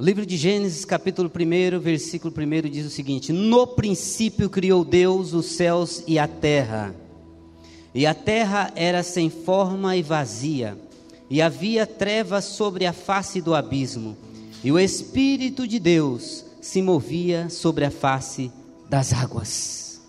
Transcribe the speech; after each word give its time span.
O 0.00 0.02
livro 0.02 0.24
de 0.24 0.34
Gênesis, 0.34 0.86
capítulo 0.86 1.28
1, 1.30 1.78
versículo 1.78 2.32
1 2.34 2.70
diz 2.70 2.86
o 2.86 2.90
seguinte: 2.90 3.34
No 3.34 3.66
princípio 3.66 4.48
criou 4.48 4.82
Deus 4.82 5.34
os 5.34 5.44
céus 5.44 6.02
e 6.06 6.18
a 6.18 6.26
terra. 6.26 6.94
E 7.94 8.06
a 8.06 8.14
terra 8.14 8.72
era 8.74 9.02
sem 9.02 9.28
forma 9.28 9.94
e 9.98 10.02
vazia, 10.02 10.74
e 11.28 11.42
havia 11.42 11.86
trevas 11.86 12.46
sobre 12.46 12.86
a 12.86 12.94
face 12.94 13.42
do 13.42 13.54
abismo, 13.54 14.16
e 14.64 14.72
o 14.72 14.78
Espírito 14.78 15.68
de 15.68 15.78
Deus 15.78 16.46
se 16.62 16.80
movia 16.80 17.50
sobre 17.50 17.84
a 17.84 17.90
face 17.90 18.50
das 18.88 19.12
águas. 19.12 20.00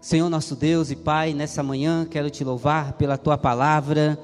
Senhor 0.00 0.30
nosso 0.30 0.56
Deus 0.56 0.90
e 0.90 0.96
Pai, 0.96 1.34
nessa 1.34 1.62
manhã 1.62 2.06
quero 2.10 2.30
te 2.30 2.42
louvar 2.42 2.94
pela 2.94 3.18
tua 3.18 3.36
palavra 3.36 4.18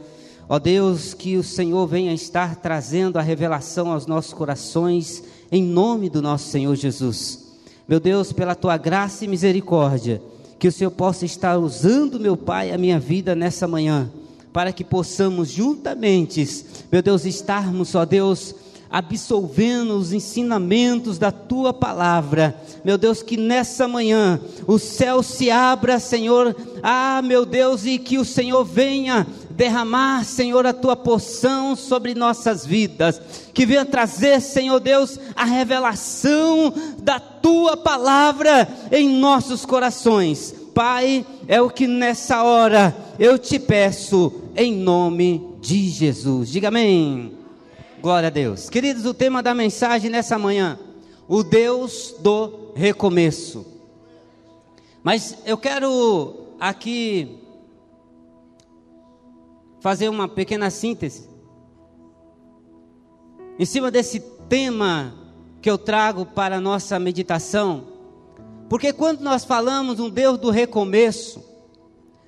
Ó 0.48 0.60
Deus, 0.60 1.12
que 1.12 1.36
o 1.36 1.42
Senhor 1.42 1.86
venha 1.88 2.14
estar 2.14 2.56
trazendo 2.56 3.18
a 3.18 3.22
revelação 3.22 3.90
aos 3.90 4.06
nossos 4.06 4.32
corações, 4.32 5.24
em 5.50 5.60
nome 5.60 6.08
do 6.08 6.22
nosso 6.22 6.48
Senhor 6.50 6.76
Jesus. 6.76 7.56
Meu 7.88 7.98
Deus, 7.98 8.32
pela 8.32 8.54
tua 8.54 8.76
graça 8.76 9.24
e 9.24 9.28
misericórdia, 9.28 10.22
que 10.56 10.68
o 10.68 10.72
Senhor 10.72 10.92
possa 10.92 11.24
estar 11.24 11.58
usando, 11.58 12.20
meu 12.20 12.36
Pai, 12.36 12.70
a 12.70 12.78
minha 12.78 13.00
vida 13.00 13.34
nessa 13.34 13.66
manhã, 13.66 14.08
para 14.52 14.72
que 14.72 14.84
possamos 14.84 15.50
juntamente, 15.50 16.64
meu 16.92 17.02
Deus, 17.02 17.24
estarmos, 17.24 17.96
ó 17.96 18.04
Deus, 18.04 18.54
absolvendo 18.88 19.96
os 19.96 20.12
ensinamentos 20.12 21.18
da 21.18 21.32
tua 21.32 21.74
palavra. 21.74 22.58
Meu 22.84 22.96
Deus, 22.96 23.20
que 23.20 23.36
nessa 23.36 23.88
manhã 23.88 24.40
o 24.66 24.78
céu 24.78 25.22
se 25.22 25.50
abra, 25.50 25.98
Senhor. 25.98 26.56
Ah, 26.82 27.20
meu 27.22 27.44
Deus, 27.44 27.84
e 27.84 27.98
que 27.98 28.16
o 28.16 28.24
Senhor 28.24 28.64
venha 28.64 29.26
derramar, 29.56 30.24
Senhor, 30.24 30.66
a 30.66 30.72
tua 30.72 30.94
porção 30.94 31.74
sobre 31.74 32.14
nossas 32.14 32.66
vidas. 32.66 33.20
Que 33.54 33.64
venha 33.64 33.84
trazer, 33.84 34.40
Senhor 34.40 34.78
Deus, 34.78 35.18
a 35.34 35.44
revelação 35.44 36.72
da 36.98 37.18
tua 37.18 37.76
palavra 37.76 38.68
em 38.92 39.08
nossos 39.08 39.64
corações. 39.64 40.54
Pai, 40.74 41.24
é 41.48 41.60
o 41.60 41.70
que 41.70 41.86
nessa 41.86 42.42
hora 42.42 42.94
eu 43.18 43.38
te 43.38 43.58
peço, 43.58 44.42
em 44.54 44.74
nome 44.74 45.42
de 45.60 45.88
Jesus. 45.88 46.50
Diga 46.50 46.68
amém. 46.68 47.32
Glória 48.02 48.26
a 48.26 48.30
Deus. 48.30 48.68
Queridos, 48.68 49.06
o 49.06 49.14
tema 49.14 49.42
da 49.42 49.54
mensagem 49.54 50.10
nessa 50.10 50.38
manhã, 50.38 50.78
o 51.26 51.42
Deus 51.42 52.14
do 52.20 52.72
recomeço. 52.74 53.66
Mas 55.02 55.38
eu 55.46 55.56
quero 55.56 56.46
aqui 56.60 57.38
fazer 59.86 60.08
uma 60.08 60.26
pequena 60.26 60.68
síntese 60.68 61.28
em 63.56 63.64
cima 63.64 63.88
desse 63.88 64.18
tema 64.48 65.14
que 65.62 65.70
eu 65.70 65.78
trago 65.78 66.26
para 66.26 66.56
a 66.56 66.60
nossa 66.60 66.98
meditação. 66.98 67.84
Porque 68.68 68.92
quando 68.92 69.20
nós 69.20 69.44
falamos 69.44 70.00
um 70.00 70.10
Deus 70.10 70.38
do 70.38 70.50
recomeço, 70.50 71.40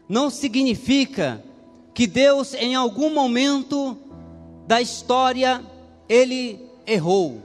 não 0.08 0.30
significa 0.30 1.42
que 1.92 2.06
Deus 2.06 2.54
em 2.54 2.76
algum 2.76 3.12
momento 3.12 3.98
da 4.64 4.80
história 4.80 5.60
ele 6.08 6.64
errou. 6.86 7.42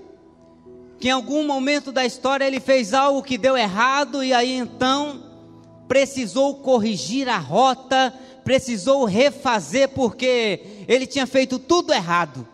Que 1.00 1.08
em 1.08 1.12
algum 1.12 1.44
momento 1.44 1.92
da 1.92 2.06
história 2.06 2.46
ele 2.46 2.60
fez 2.60 2.94
algo 2.94 3.24
que 3.24 3.36
deu 3.36 3.58
errado 3.58 4.24
e 4.24 4.32
aí 4.32 4.54
então 4.54 5.24
precisou 5.88 6.58
corrigir 6.58 7.28
a 7.28 7.40
rota 7.40 8.14
precisou 8.44 9.06
refazer 9.06 9.90
porque 9.90 10.86
ele 10.88 11.08
tinha 11.08 11.26
feito 11.26 11.58
tudo 11.58 11.94
errado, 11.94 12.48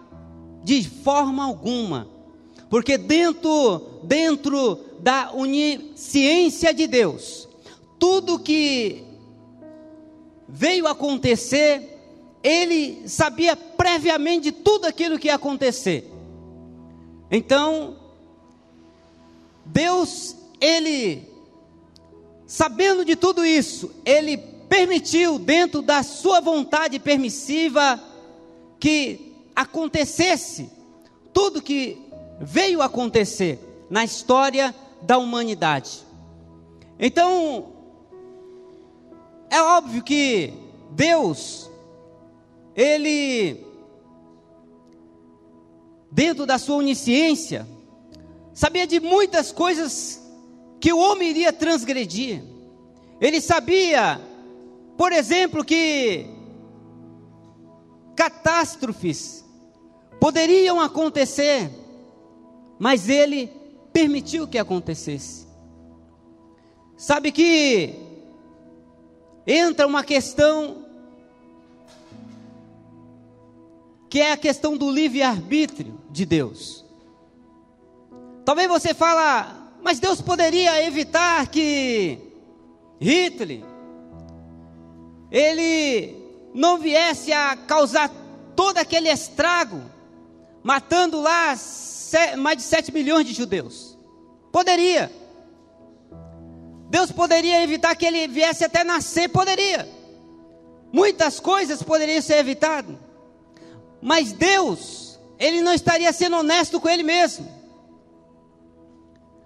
de 0.64 0.88
forma 0.88 1.44
alguma. 1.44 2.08
Porque 2.70 2.98
dentro 2.98 4.00
dentro 4.04 4.80
da 5.00 5.32
onisciência 5.34 6.74
de 6.74 6.88
Deus, 6.88 7.48
tudo 7.98 8.40
que 8.40 9.04
veio 10.48 10.88
acontecer, 10.88 11.98
ele 12.44 13.08
sabia 13.08 13.56
previamente 13.56 14.52
tudo 14.52 14.86
aquilo 14.86 15.20
que 15.20 15.28
ia 15.28 15.36
acontecer. 15.36 16.12
Então, 17.30 17.98
Deus, 19.66 20.36
ele 20.60 21.28
sabendo 22.48 23.06
de 23.06 23.16
tudo 23.16 23.46
isso, 23.46 23.92
ele 24.04 24.36
permitiu, 24.70 25.40
dentro 25.40 25.82
da 25.82 26.04
sua 26.04 26.40
vontade 26.40 27.00
permissiva, 27.00 28.00
que 28.80 29.34
acontecesse 29.56 30.70
tudo 31.34 31.62
que 31.62 31.98
veio 32.40 32.82
acontecer 32.82 33.60
na 33.90 34.06
história 34.06 34.74
da 35.02 35.18
humanidade. 35.18 36.06
Então, 37.00 37.74
é 39.50 39.62
óbvio 39.62 40.04
que 40.04 40.54
Deus, 40.92 41.70
Ele, 42.76 43.66
dentro 46.12 46.46
da 46.46 46.58
sua 46.58 46.76
onisciência, 46.76 47.68
sabia 48.54 48.86
de 48.86 49.00
muitas 49.00 49.52
coisas 49.52 50.22
que 50.80 50.94
o 50.94 51.00
homem 51.00 51.30
iria 51.30 51.52
transgredir. 51.52 52.44
Ele 53.20 53.42
sabia 53.42 54.29
por 55.00 55.14
exemplo, 55.14 55.64
que 55.64 56.26
catástrofes 58.18 59.46
poderiam 60.20 60.82
acontecer, 60.82 61.72
mas 62.78 63.08
ele 63.08 63.48
permitiu 63.94 64.46
que 64.46 64.58
acontecesse. 64.58 65.48
Sabe 66.98 67.32
que 67.32 67.96
entra 69.48 69.88
uma 69.88 70.04
questão 70.04 70.86
que 74.10 74.20
é 74.20 74.34
a 74.34 74.38
questão 74.38 74.76
do 74.76 74.92
livre-arbítrio 74.92 75.98
de 76.10 76.26
Deus. 76.26 76.84
Talvez 78.44 78.68
você 78.68 78.94
fala, 78.94 79.72
mas 79.82 79.98
Deus 79.98 80.22
poderia 80.22 80.86
evitar 80.86 81.48
que 81.48 82.20
Hitler 83.00 83.79
ele 85.32 86.16
não 86.54 86.78
viesse 86.78 87.32
a 87.32 87.56
causar 87.56 88.12
todo 88.56 88.78
aquele 88.78 89.10
estrago, 89.10 89.82
matando 90.64 91.22
lá 91.22 91.56
mais 92.38 92.58
de 92.58 92.64
7 92.64 92.92
milhões 92.92 93.26
de 93.26 93.34
judeus. 93.34 93.98
Poderia. 94.52 95.12
Deus 96.90 97.12
poderia 97.12 97.64
evitar 97.64 97.96
que 97.96 98.06
ele 98.06 98.28
viesse 98.28 98.64
até 98.64 98.84
nascer, 98.84 99.30
poderia. 99.30 99.88
Muitas 100.92 101.40
coisas 101.40 101.84
poderiam 101.84 102.22
ser 102.22 102.38
evitadas. 102.38 102.96
Mas 104.02 104.32
Deus, 104.32 105.20
ele 105.38 105.62
não 105.62 105.74
estaria 105.74 106.12
sendo 106.12 106.38
honesto 106.38 106.80
com 106.80 106.90
ele 106.90 107.04
mesmo. 107.04 107.48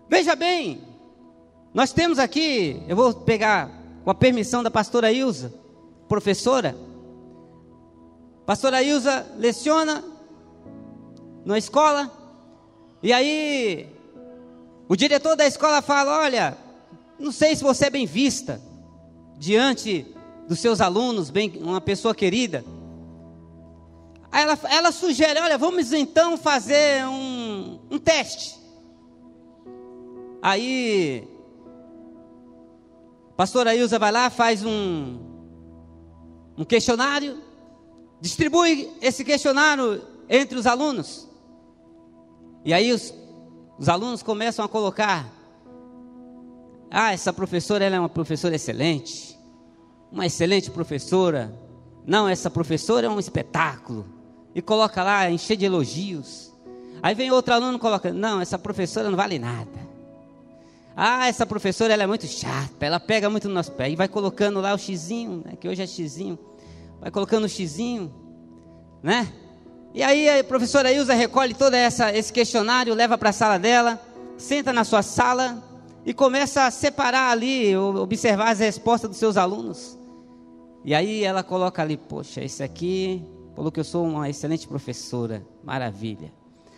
Veja 0.10 0.36
bem, 0.36 0.82
nós 1.74 1.92
temos 1.92 2.20
aqui, 2.20 2.82
eu 2.88 2.96
vou 2.96 3.14
pegar 3.14 3.70
com 4.04 4.10
a 4.10 4.16
permissão 4.16 4.64
da 4.64 4.72
pastora 4.72 5.12
Ilza, 5.12 5.54
professora. 6.14 6.78
Pastora 8.46 8.84
Ilza 8.84 9.26
leciona 9.36 10.04
na 11.44 11.58
escola. 11.58 12.12
E 13.02 13.12
aí, 13.12 13.90
o 14.88 14.96
diretor 14.96 15.36
da 15.36 15.48
escola 15.48 15.82
fala: 15.82 16.20
Olha, 16.20 16.56
não 17.18 17.32
sei 17.32 17.56
se 17.56 17.64
você 17.64 17.88
é 17.88 17.90
bem 17.90 18.06
vista 18.06 18.62
diante 19.40 20.06
dos 20.48 20.60
seus 20.60 20.82
alunos, 20.82 21.32
bem, 21.32 21.52
uma 21.60 21.82
pessoa 21.82 22.14
querida. 22.14 22.64
Aí 24.32 24.44
ela, 24.44 24.60
ela 24.70 24.92
sugere: 24.92 25.40
Olha, 25.40 25.58
vamos 25.58 25.92
então 25.94 26.38
fazer 26.38 27.08
um, 27.08 27.80
um 27.90 27.98
teste. 27.98 28.56
Aí, 30.44 31.28
pastora 33.36 33.74
Ilza 33.74 33.98
vai 33.98 34.12
lá, 34.12 34.30
faz 34.30 34.64
um, 34.64 35.23
um 36.58 36.64
questionário, 36.64 37.38
distribui 38.22 38.90
esse 39.02 39.24
questionário 39.24 40.02
entre 40.30 40.58
os 40.58 40.66
alunos. 40.66 41.28
E 42.64 42.74
aí 42.74 42.92
os, 42.92 43.14
os 43.78 43.90
alunos 43.90 44.24
começam 44.24 44.64
a 44.64 44.70
colocar: 44.70 45.28
Ah, 46.90 47.12
essa 47.12 47.34
professora 47.34 47.84
ela 47.84 47.96
é 47.96 48.00
uma 48.00 48.10
professora 48.10 48.56
excelente, 48.56 49.38
uma 50.12 50.26
excelente 50.26 50.72
professora. 50.72 51.54
Não, 52.06 52.28
essa 52.28 52.50
professora 52.50 53.08
é 53.08 53.10
um 53.10 53.20
espetáculo. 53.20 54.06
E 54.56 54.62
coloca 54.62 55.04
lá, 55.04 55.30
encher 55.32 55.58
de 55.58 55.66
elogios. 55.66 56.54
Aí 57.02 57.16
vem 57.16 57.32
outro 57.32 57.54
aluno 57.54 57.78
e 57.78 57.80
coloca: 57.80 58.14
Não, 58.14 58.40
essa 58.40 58.58
professora 58.58 59.10
não 59.10 59.18
vale 59.18 59.40
nada. 59.40 59.83
Ah, 60.96 61.28
essa 61.28 61.46
professora 61.46 61.94
ela 61.94 62.04
é 62.04 62.08
muito 62.08 62.28
chata, 62.28 62.86
ela 62.86 63.00
pega 63.00 63.30
muito 63.30 63.48
no 63.48 63.54
nosso 63.54 63.72
pé. 63.72 63.90
E 63.90 63.96
vai 63.96 64.08
colocando 64.08 64.62
lá 64.62 64.74
o 64.74 64.78
xizinho, 64.78 65.42
né, 65.46 65.56
que 65.60 65.68
hoje 65.68 65.82
é 65.82 65.88
xizinho. 65.88 66.38
Vai 67.02 67.10
colocando 67.10 67.46
o 67.46 67.50
xizinho, 67.50 68.14
né? 69.02 69.28
E 69.94 70.02
aí 70.02 70.30
a 70.40 70.44
professora 70.44 70.92
Ilza 70.92 71.14
recolhe 71.14 71.54
todo 71.54 71.74
essa, 71.74 72.16
esse 72.16 72.32
questionário, 72.32 72.94
leva 72.94 73.18
para 73.18 73.30
a 73.30 73.34
sala 73.34 73.58
dela, 73.58 74.00
senta 74.38 74.74
na 74.74 74.84
sua 74.84 75.04
sala 75.04 75.62
e 76.06 76.14
começa 76.14 76.66
a 76.66 76.72
separar 76.72 77.32
ali, 77.32 77.76
observar 77.76 78.52
as 78.52 78.60
respostas 78.60 79.10
dos 79.10 79.20
seus 79.20 79.38
alunos. 79.38 79.98
E 80.84 80.94
aí 80.94 81.24
ela 81.24 81.44
coloca 81.44 81.82
ali, 81.82 81.96
poxa, 81.96 82.44
esse 82.44 82.62
aqui 82.62 83.24
falou 83.56 83.72
que 83.72 83.80
eu 83.80 83.84
sou 83.84 84.06
uma 84.06 84.30
excelente 84.30 84.68
professora, 84.68 85.46
maravilha. 85.64 86.34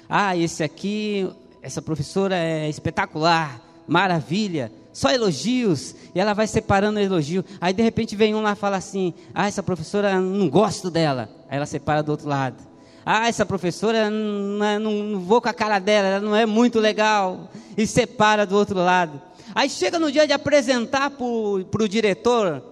Ah, 0.08 0.36
esse 0.36 0.64
aqui, 0.64 1.28
essa 1.62 1.82
professora 1.82 2.36
é 2.36 2.70
espetacular, 2.70 3.62
maravilha, 3.88 4.72
só 4.92 5.12
elogios. 5.12 5.96
E 6.14 6.20
ela 6.20 6.34
vai 6.34 6.48
separando 6.48 7.00
elogio. 7.00 7.44
Aí 7.60 7.74
de 7.74 7.84
repente 7.84 8.16
vem 8.16 8.34
um 8.34 8.42
lá 8.42 8.54
e 8.54 8.56
fala 8.56 8.78
assim: 8.78 9.14
Ah, 9.34 9.48
essa 9.48 9.62
professora 9.62 10.20
não 10.20 10.50
gosto 10.50 10.90
dela. 10.90 11.30
Aí 11.50 11.58
ela 11.58 11.66
separa 11.66 12.02
do 12.02 12.12
outro 12.12 12.28
lado. 12.28 12.58
Ah, 13.06 13.28
essa 13.28 13.46
professora, 13.46 14.10
não, 14.10 14.66
é, 14.66 14.80
não, 14.80 14.92
não 14.92 15.20
vou 15.20 15.40
com 15.40 15.48
a 15.48 15.54
cara 15.54 15.78
dela, 15.78 16.08
ela 16.08 16.20
não 16.20 16.36
é 16.36 16.46
muito 16.46 16.80
legal. 16.80 17.50
E 17.78 17.86
separa 17.86 18.46
do 18.46 18.56
outro 18.56 18.78
lado. 18.78 19.22
Aí 19.54 19.70
chega 19.70 20.00
no 20.00 20.12
dia 20.12 20.26
de 20.26 20.34
apresentar 20.34 21.12
para 21.12 21.24
o 21.24 21.88
diretor 21.88 22.64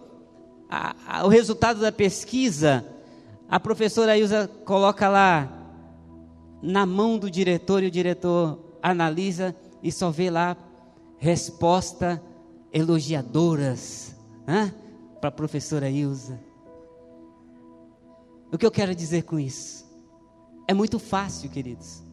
a, 0.70 0.96
a, 1.08 1.26
o 1.26 1.28
resultado 1.28 1.80
da 1.80 1.92
pesquisa. 1.92 2.86
A 3.48 3.60
professora 3.60 4.18
Ilza 4.18 4.50
coloca 4.66 5.08
lá 5.08 5.48
na 6.62 6.86
mão 6.86 7.20
do 7.20 7.30
diretor 7.30 7.84
e 7.84 7.88
o 7.88 7.92
diretor 7.92 8.58
analisa 8.82 9.56
e 9.84 9.92
só 9.92 10.10
vê 10.10 10.30
lá 10.30 10.58
resposta 11.24 12.22
elogiadoras 12.74 14.14
para 15.22 15.30
a 15.30 15.32
professora 15.32 15.90
Ilza. 15.90 16.38
O 18.52 18.58
que 18.58 18.66
eu 18.66 18.72
quero 18.72 18.94
dizer 18.94 19.24
com 19.24 19.40
isso? 19.40 19.86
É 20.68 20.74
muito 20.74 21.00
fácil, 21.00 21.50
queridos. 21.50 22.04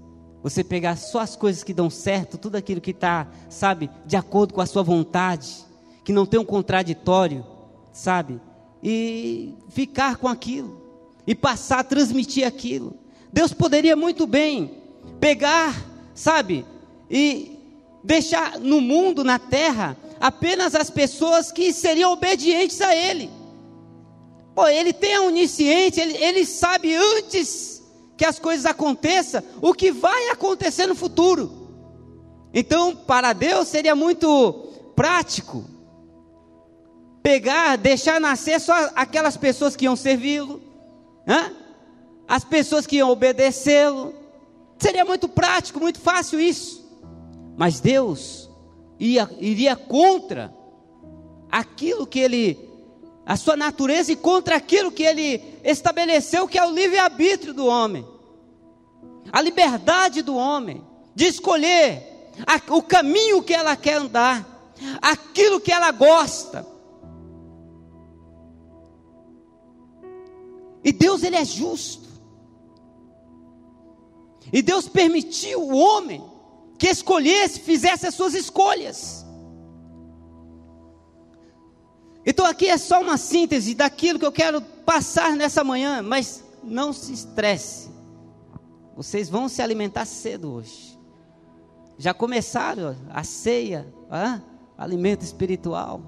Você 0.44 0.62
pegar 0.62 0.94
só 0.94 1.18
as 1.18 1.34
coisas 1.34 1.64
que 1.64 1.74
dão 1.74 1.90
certo, 1.90 2.38
tudo 2.38 2.54
aquilo 2.54 2.80
que 2.80 2.92
está, 2.92 3.26
sabe, 3.48 3.90
de 4.06 4.14
acordo 4.14 4.54
com 4.54 4.60
a 4.60 4.66
sua 4.66 4.84
vontade, 4.84 5.56
que 6.04 6.12
não 6.12 6.24
tem 6.24 6.38
um 6.38 6.44
contraditório, 6.44 7.44
sabe, 7.92 8.40
e 8.80 9.56
ficar 9.70 10.18
com 10.18 10.28
aquilo, 10.28 10.80
e 11.26 11.34
passar 11.34 11.80
a 11.80 11.84
transmitir 11.84 12.46
aquilo. 12.46 12.94
Deus 13.32 13.52
poderia 13.52 13.96
muito 13.96 14.24
bem 14.24 14.82
pegar, 15.18 15.84
sabe, 16.14 16.64
e 17.10 17.59
deixar 18.02 18.58
no 18.58 18.80
mundo, 18.80 19.22
na 19.22 19.38
terra, 19.38 19.96
apenas 20.18 20.74
as 20.74 20.90
pessoas 20.90 21.50
que 21.52 21.72
seriam 21.72 22.12
obedientes 22.12 22.80
a 22.80 22.94
Ele. 22.94 23.30
Pô, 24.54 24.66
Ele 24.66 24.92
tem 24.92 25.14
a 25.14 25.22
onisciência, 25.22 26.02
Ele, 26.02 26.16
ele 26.16 26.44
sabe 26.44 26.94
antes 26.94 27.82
que 28.16 28.24
as 28.24 28.38
coisas 28.38 28.66
aconteçam, 28.66 29.42
o 29.62 29.72
que 29.72 29.90
vai 29.90 30.28
acontecer 30.28 30.86
no 30.86 30.94
futuro. 30.94 31.68
Então, 32.52 32.94
para 32.94 33.32
Deus 33.32 33.68
seria 33.68 33.94
muito 33.94 34.68
prático 34.94 35.64
pegar, 37.22 37.76
deixar 37.76 38.20
nascer 38.20 38.60
só 38.60 38.90
aquelas 38.94 39.36
pessoas 39.36 39.76
que 39.76 39.84
iam 39.84 39.96
servi-lo, 39.96 40.60
as 42.26 42.44
pessoas 42.44 42.86
que 42.86 42.96
iam 42.96 43.10
obedecê-lo. 43.10 44.14
Seria 44.78 45.04
muito 45.04 45.28
prático, 45.28 45.80
muito 45.80 46.00
fácil 46.00 46.40
isso. 46.40 46.79
Mas 47.56 47.80
Deus 47.80 48.50
ia, 48.98 49.28
iria 49.38 49.76
contra 49.76 50.54
aquilo 51.50 52.06
que 52.06 52.18
ele, 52.18 52.58
a 53.26 53.36
sua 53.36 53.56
natureza 53.56 54.12
e 54.12 54.16
contra 54.16 54.56
aquilo 54.56 54.90
que 54.90 55.02
ele 55.02 55.42
estabeleceu, 55.64 56.48
que 56.48 56.58
é 56.58 56.66
o 56.66 56.70
livre-arbítrio 56.70 57.52
do 57.52 57.66
homem 57.66 58.06
a 59.32 59.40
liberdade 59.40 60.22
do 60.22 60.36
homem 60.36 60.84
de 61.14 61.26
escolher 61.26 62.32
a, 62.46 62.74
o 62.74 62.82
caminho 62.82 63.42
que 63.42 63.52
ela 63.52 63.76
quer 63.76 63.94
andar, 63.94 64.74
aquilo 65.00 65.60
que 65.60 65.72
ela 65.72 65.90
gosta. 65.90 66.66
E 70.82 70.92
Deus 70.92 71.22
ele 71.22 71.36
é 71.36 71.44
justo. 71.44 72.08
E 74.52 74.62
Deus 74.62 74.88
permitiu 74.88 75.62
o 75.62 75.76
homem 75.76 76.24
que 76.80 76.88
escolhesse, 76.88 77.60
fizesse 77.60 78.06
as 78.06 78.14
suas 78.14 78.32
escolhas. 78.32 79.22
Então 82.24 82.46
aqui 82.46 82.68
é 82.68 82.78
só 82.78 83.02
uma 83.02 83.18
síntese 83.18 83.74
daquilo 83.74 84.18
que 84.18 84.24
eu 84.24 84.32
quero 84.32 84.62
passar 84.62 85.36
nessa 85.36 85.62
manhã, 85.62 86.00
mas 86.00 86.42
não 86.64 86.90
se 86.90 87.12
estresse. 87.12 87.90
Vocês 88.96 89.28
vão 89.28 89.46
se 89.46 89.60
alimentar 89.60 90.06
cedo 90.06 90.54
hoje. 90.54 90.98
Já 91.98 92.14
começaram 92.14 92.96
a 93.10 93.22
ceia, 93.24 93.86
alimento 94.78 95.22
espiritual. 95.22 96.00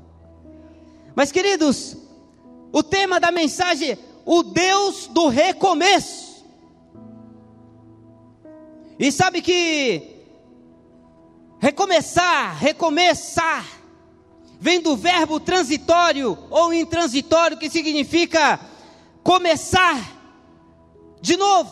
Mas 1.14 1.30
queridos, 1.30 1.98
o 2.72 2.82
tema 2.82 3.20
da 3.20 3.30
mensagem, 3.30 3.98
o 4.24 4.42
Deus 4.42 5.06
do 5.06 5.28
recomeço. 5.28 6.46
E 8.98 9.12
sabe 9.12 9.42
que 9.42 10.11
recomeçar, 11.62 12.56
recomeçar, 12.58 13.64
vem 14.58 14.80
do 14.80 14.96
verbo 14.96 15.38
transitório 15.38 16.36
ou 16.50 16.74
intransitório, 16.74 17.56
que 17.56 17.70
significa 17.70 18.58
começar 19.22 19.96
de 21.20 21.36
novo 21.36 21.70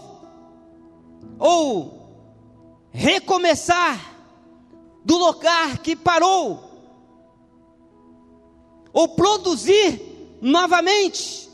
ou 1.41 2.09
recomeçar 2.93 3.99
do 5.05 5.17
lugar 5.17 5.79
que 5.79 5.97
parou, 5.97 6.71
ou 8.93 9.09
produzir 9.09 10.39
novamente, 10.41 11.51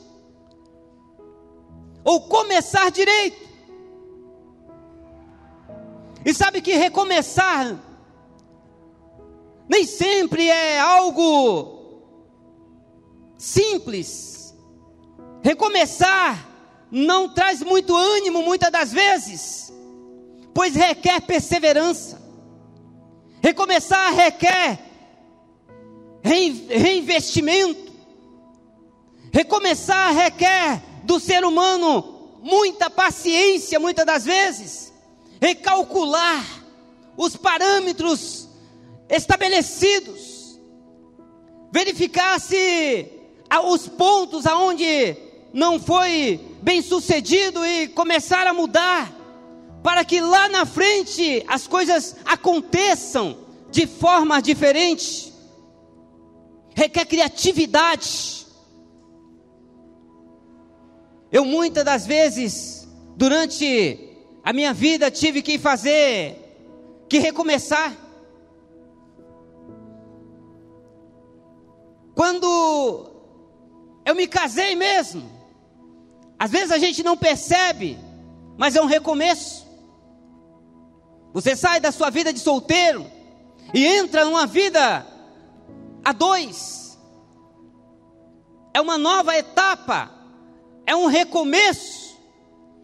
ou 2.05 2.21
começar 2.29 2.91
direito. 2.91 3.47
E 6.23 6.35
sabe 6.35 6.61
que 6.61 6.77
recomeçar 6.77 7.86
nem 9.69 9.87
sempre 9.87 10.49
é 10.49 10.79
algo 10.81 12.03
simples. 13.39 14.55
Recomeçar 15.43 16.49
não 16.91 17.29
traz 17.29 17.63
muito 17.63 17.95
ânimo 17.97 18.43
muitas 18.43 18.71
das 18.71 18.93
vezes 18.93 19.67
pois 20.57 20.75
requer 20.75 21.21
perseverança. 21.21 22.19
Recomeçar 23.43 24.11
requer 24.15 24.79
reinvestimento. 26.23 27.93
Recomeçar 29.31 30.15
requer 30.15 30.83
do 31.05 31.21
ser 31.21 31.45
humano 31.45 32.39
muita 32.43 32.89
paciência, 32.89 33.79
muitas 33.79 34.07
das 34.07 34.25
vezes, 34.25 34.95
recalcular 35.39 36.43
os 37.19 37.37
parâmetros 37.37 38.46
estabelecidos, 39.09 40.59
verificar 41.73 42.41
se 42.41 43.07
os 43.65 43.89
pontos 43.89 44.47
aonde 44.47 45.17
não 45.53 45.81
foi 45.81 46.41
bem 46.63 46.83
sucedido 46.83 47.65
e 47.65 47.89
começar 47.89 48.47
a 48.47 48.53
mudar 48.53 49.17
para 49.83 50.05
que 50.05 50.21
lá 50.21 50.49
na 50.49 50.67
frente 50.67 51.45
as 51.47 51.67
coisas 51.67 52.17
aconteçam 52.25 53.39
de 53.71 53.87
forma 53.87 54.43
diferente. 54.43 55.33
Requer 56.75 57.07
criatividade. 57.07 58.47
Eu 61.31 61.45
muitas 61.45 61.85
das 61.85 62.07
vezes, 62.07 62.89
durante 63.17 64.17
a 64.43 64.53
minha 64.53 64.73
vida, 64.73 65.11
tive 65.11 65.41
que 65.41 65.59
fazer, 65.59 66.37
que 67.09 67.19
recomeçar. 67.19 68.06
Quando 72.17 73.11
eu 74.03 74.15
me 74.15 74.27
casei 74.27 74.75
mesmo, 74.75 75.31
às 76.39 76.51
vezes 76.51 76.73
a 76.73 76.79
gente 76.79 77.03
não 77.03 77.15
percebe, 77.15 77.99
mas 78.57 78.75
é 78.75 78.81
um 78.81 78.87
recomeço. 78.87 79.67
Você 81.35 81.55
sai 81.55 81.79
da 81.79 81.93
sua 81.93 82.09
vida 82.09 82.33
de 82.33 82.41
solteiro 82.41 83.07
e 83.75 83.87
entra 83.87 84.25
numa 84.25 84.47
vida 84.47 85.07
a 86.03 86.13
dois. 86.15 86.99
É 88.73 88.81
uma 88.81 88.97
nova 88.97 89.37
etapa, 89.37 90.11
é 90.87 90.97
um 90.97 91.09
recomeço. 91.09 92.17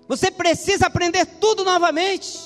Você 0.09 0.31
precisa 0.31 0.89
aprender 0.89 1.25
tudo 1.25 1.65
novamente. 1.65 2.39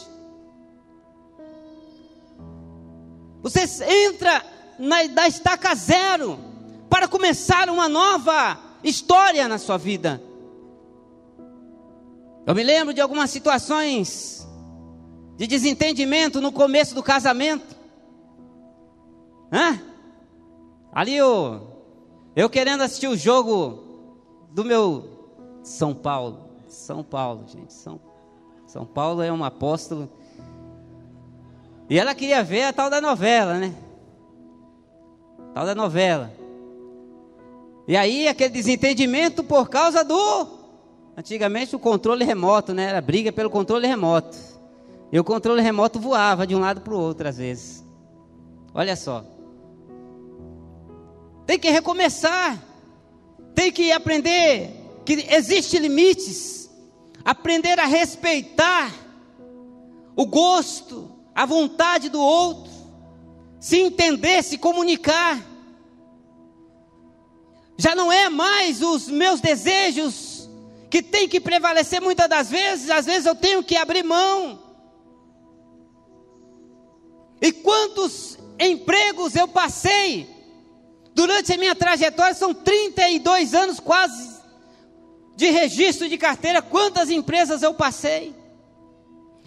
Você 3.43 3.63
entra 4.07 4.45
na, 4.79 5.03
da 5.09 5.27
estaca 5.27 5.75
zero 5.75 6.55
para 6.97 7.09
começar 7.09 7.69
uma 7.69 7.91
nova 7.91 8.59
história 8.83 9.47
na 9.47 9.59
sua 9.59 9.77
vida. 9.77 10.19
Eu 12.47 12.55
me 12.55 12.63
lembro 12.63 12.95
de 12.95 13.03
algumas 13.03 13.29
situações 13.29 14.49
de 15.37 15.47
desentendimento 15.47 16.41
no 16.41 16.51
começo 16.51 16.95
do 16.95 17.03
casamento. 17.03 17.77
Hã? 19.53 19.79
Ali 20.91 21.15
eu, 21.15 21.85
eu 22.35 22.49
querendo 22.49 22.81
assistir 22.81 23.09
o 23.09 23.17
jogo 23.17 23.85
do 24.53 24.65
meu 24.65 25.37
São 25.63 25.95
Paulo. 25.95 26.49
São 26.67 27.05
Paulo, 27.05 27.45
gente. 27.47 27.75
São, 27.75 28.01
São 28.67 28.87
Paulo 28.87 29.21
é 29.21 29.31
um 29.31 29.45
apóstolo. 29.45 30.11
E 31.91 31.99
ela 31.99 32.15
queria 32.15 32.43
ver 32.43 32.63
a 32.63 32.73
tal 32.73 32.89
da 32.89 33.03
novela, 33.03 33.59
né? 33.59 33.77
Tal 35.53 35.67
da 35.67 35.75
novela. 35.75 36.46
E 37.87 37.97
aí 37.97 38.27
aquele 38.29 38.51
desentendimento 38.51 39.45
por 39.45 39.69
causa 39.69 40.05
do 40.05 40.57
Antigamente 41.17 41.75
o 41.75 41.79
controle 41.79 42.25
remoto, 42.25 42.75
né? 42.75 42.85
Era 42.85 43.01
briga 43.01 43.33
pelo 43.33 43.49
controle 43.49 43.87
remoto. 43.87 44.37
E 45.11 45.19
o 45.19 45.25
controle 45.25 45.63
remoto 45.63 45.99
voava 45.99 46.47
de 46.47 46.55
um 46.55 46.59
lado 46.59 46.83
para 46.83 46.93
o 46.93 47.01
outro 47.01 47.27
às 47.27 47.39
vezes. 47.39 47.83
Olha 48.75 48.95
só. 48.95 49.25
Tem 51.47 51.59
que 51.59 51.71
recomeçar. 51.71 52.63
Tem 53.55 53.73
que 53.73 53.91
aprender 53.93 54.71
que 55.07 55.27
existem 55.31 55.81
limites. 55.81 56.69
Aprender 57.25 57.81
a 57.81 57.87
respeitar 57.87 58.93
o 60.15 60.27
gosto, 60.27 61.11
a 61.35 61.47
vontade 61.47 62.11
do 62.11 62.21
outro. 62.21 62.71
Se 63.59 63.79
entender, 63.81 64.43
se 64.43 64.59
comunicar. 64.59 65.43
Já 67.77 67.95
não 67.95 68.11
é 68.11 68.29
mais 68.29 68.83
os 68.83 69.09
meus 69.09 69.41
desejos 69.41 70.49
que 70.91 71.03
tem 71.03 71.29
que 71.29 71.41
prevalecer 71.41 72.01
muitas 72.01 72.29
das 72.29 72.49
vezes, 72.49 72.91
às 72.91 73.05
vezes 73.05 73.27
eu 73.27 73.35
tenho 73.35 73.63
que 73.63 73.77
abrir 73.77 74.03
mão. 74.03 74.63
E 77.41 77.53
quantos 77.53 78.39
empregos 78.59 79.37
eu 79.37 79.47
passei 79.47 80.29
durante 81.15 81.53
a 81.53 81.57
minha 81.57 81.75
trajetória, 81.75 82.35
são 82.35 82.55
32 82.55 83.55
anos 83.55 83.81
quase 83.81 84.37
de 85.35 85.51
registro 85.51 86.09
de 86.09 86.17
carteira, 86.17 86.63
quantas 86.63 87.11
empresas 87.11 87.63
eu 87.63 87.75
passei. 87.75 88.35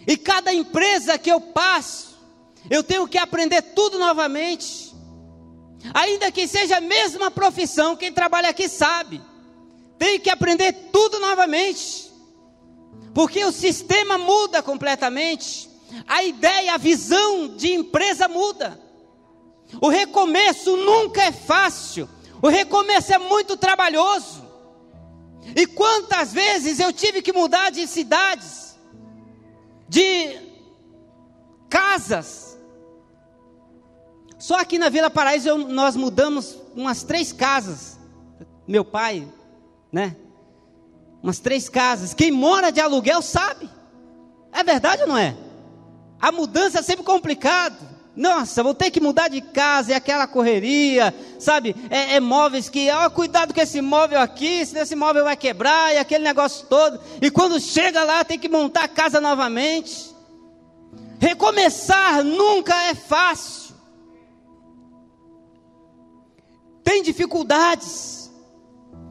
E 0.06 0.16
cada 0.16 0.52
empresa 0.52 1.18
que 1.18 1.30
eu 1.30 1.40
passo, 1.40 2.18
eu 2.68 2.82
tenho 2.82 3.06
que 3.06 3.18
aprender 3.18 3.62
tudo 3.62 3.98
novamente. 3.98 4.89
Ainda 5.94 6.30
que 6.30 6.46
seja 6.46 6.76
a 6.76 6.80
mesma 6.80 7.30
profissão, 7.30 7.96
quem 7.96 8.12
trabalha 8.12 8.50
aqui 8.50 8.68
sabe 8.68 9.20
tem 9.98 10.18
que 10.18 10.30
aprender 10.30 10.72
tudo 10.90 11.18
novamente, 11.18 12.10
porque 13.12 13.44
o 13.44 13.52
sistema 13.52 14.16
muda 14.16 14.62
completamente, 14.62 15.68
a 16.08 16.22
ideia, 16.22 16.72
a 16.72 16.78
visão 16.78 17.48
de 17.48 17.74
empresa 17.74 18.26
muda. 18.26 18.80
O 19.78 19.88
recomeço 19.88 20.74
nunca 20.74 21.22
é 21.22 21.30
fácil, 21.30 22.08
o 22.40 22.48
recomeço 22.48 23.12
é 23.12 23.18
muito 23.18 23.58
trabalhoso. 23.58 24.48
E 25.54 25.66
quantas 25.66 26.32
vezes 26.32 26.80
eu 26.80 26.92
tive 26.92 27.20
que 27.20 27.32
mudar 27.32 27.70
de 27.70 27.86
cidades, 27.86 28.78
de 29.88 30.38
casas. 31.68 32.49
Só 34.40 34.58
aqui 34.58 34.78
na 34.78 34.88
Vila 34.88 35.10
Paraíso 35.10 35.50
eu, 35.50 35.58
nós 35.58 35.94
mudamos 35.94 36.56
umas 36.74 37.02
três 37.02 37.30
casas. 37.30 37.98
Meu 38.66 38.82
pai, 38.82 39.28
né? 39.92 40.16
Umas 41.22 41.38
três 41.38 41.68
casas. 41.68 42.14
Quem 42.14 42.32
mora 42.32 42.72
de 42.72 42.80
aluguel 42.80 43.20
sabe. 43.20 43.68
É 44.50 44.64
verdade 44.64 45.02
ou 45.02 45.08
não 45.08 45.18
é? 45.18 45.36
A 46.18 46.32
mudança 46.32 46.78
é 46.78 46.82
sempre 46.82 47.04
complicado. 47.04 47.76
Nossa, 48.16 48.62
vou 48.62 48.74
ter 48.74 48.90
que 48.90 49.00
mudar 49.00 49.28
de 49.28 49.42
casa, 49.42 49.92
é 49.92 49.94
aquela 49.94 50.26
correria, 50.26 51.14
sabe? 51.38 51.76
É, 51.90 52.16
é 52.16 52.20
móveis 52.20 52.68
que, 52.68 52.90
ó, 52.90 53.08
cuidado 53.10 53.52
com 53.52 53.60
esse 53.60 53.80
móvel 53.82 54.20
aqui, 54.20 54.64
senão 54.64 54.82
esse 54.82 54.96
móvel 54.96 55.24
vai 55.24 55.36
quebrar, 55.36 55.94
e 55.94 55.98
aquele 55.98 56.24
negócio 56.24 56.66
todo. 56.66 56.98
E 57.20 57.30
quando 57.30 57.60
chega 57.60 58.02
lá, 58.04 58.24
tem 58.24 58.38
que 58.38 58.48
montar 58.48 58.84
a 58.84 58.88
casa 58.88 59.20
novamente. 59.20 60.10
Recomeçar 61.18 62.24
nunca 62.24 62.74
é 62.84 62.94
fácil. 62.94 63.69
Tem 66.90 67.04
dificuldades. 67.04 68.28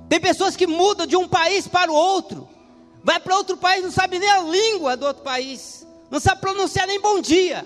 Tem 0.10 0.20
pessoas 0.20 0.54
que 0.54 0.68
mudam 0.68 1.08
de 1.08 1.16
um 1.16 1.30
país 1.30 1.66
para 1.66 1.90
o 1.90 1.96
outro. 1.96 2.46
Vai 3.02 3.22
para 3.22 3.38
outro 3.38 3.56
país, 3.56 3.82
não 3.82 3.90
sabe 3.90 4.20
nem 4.20 4.30
a 4.30 4.42
língua 4.42 4.98
do 4.98 5.06
outro 5.06 5.24
país. 5.24 5.88
Não 6.12 6.20
sabe 6.20 6.42
pronunciar 6.42 6.86
nem 6.86 7.00
bom 7.00 7.22
dia. 7.22 7.66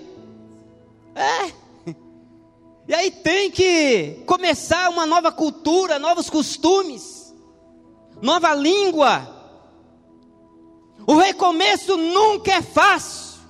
É. 1.16 1.64
E 2.86 2.94
aí 2.94 3.10
tem 3.10 3.50
que 3.50 4.22
começar 4.26 4.90
uma 4.90 5.06
nova 5.06 5.32
cultura, 5.32 5.98
novos 5.98 6.28
costumes, 6.28 7.34
nova 8.20 8.54
língua. 8.54 9.26
O 11.06 11.16
recomeço 11.16 11.96
nunca 11.96 12.52
é 12.52 12.62
fácil. 12.62 13.40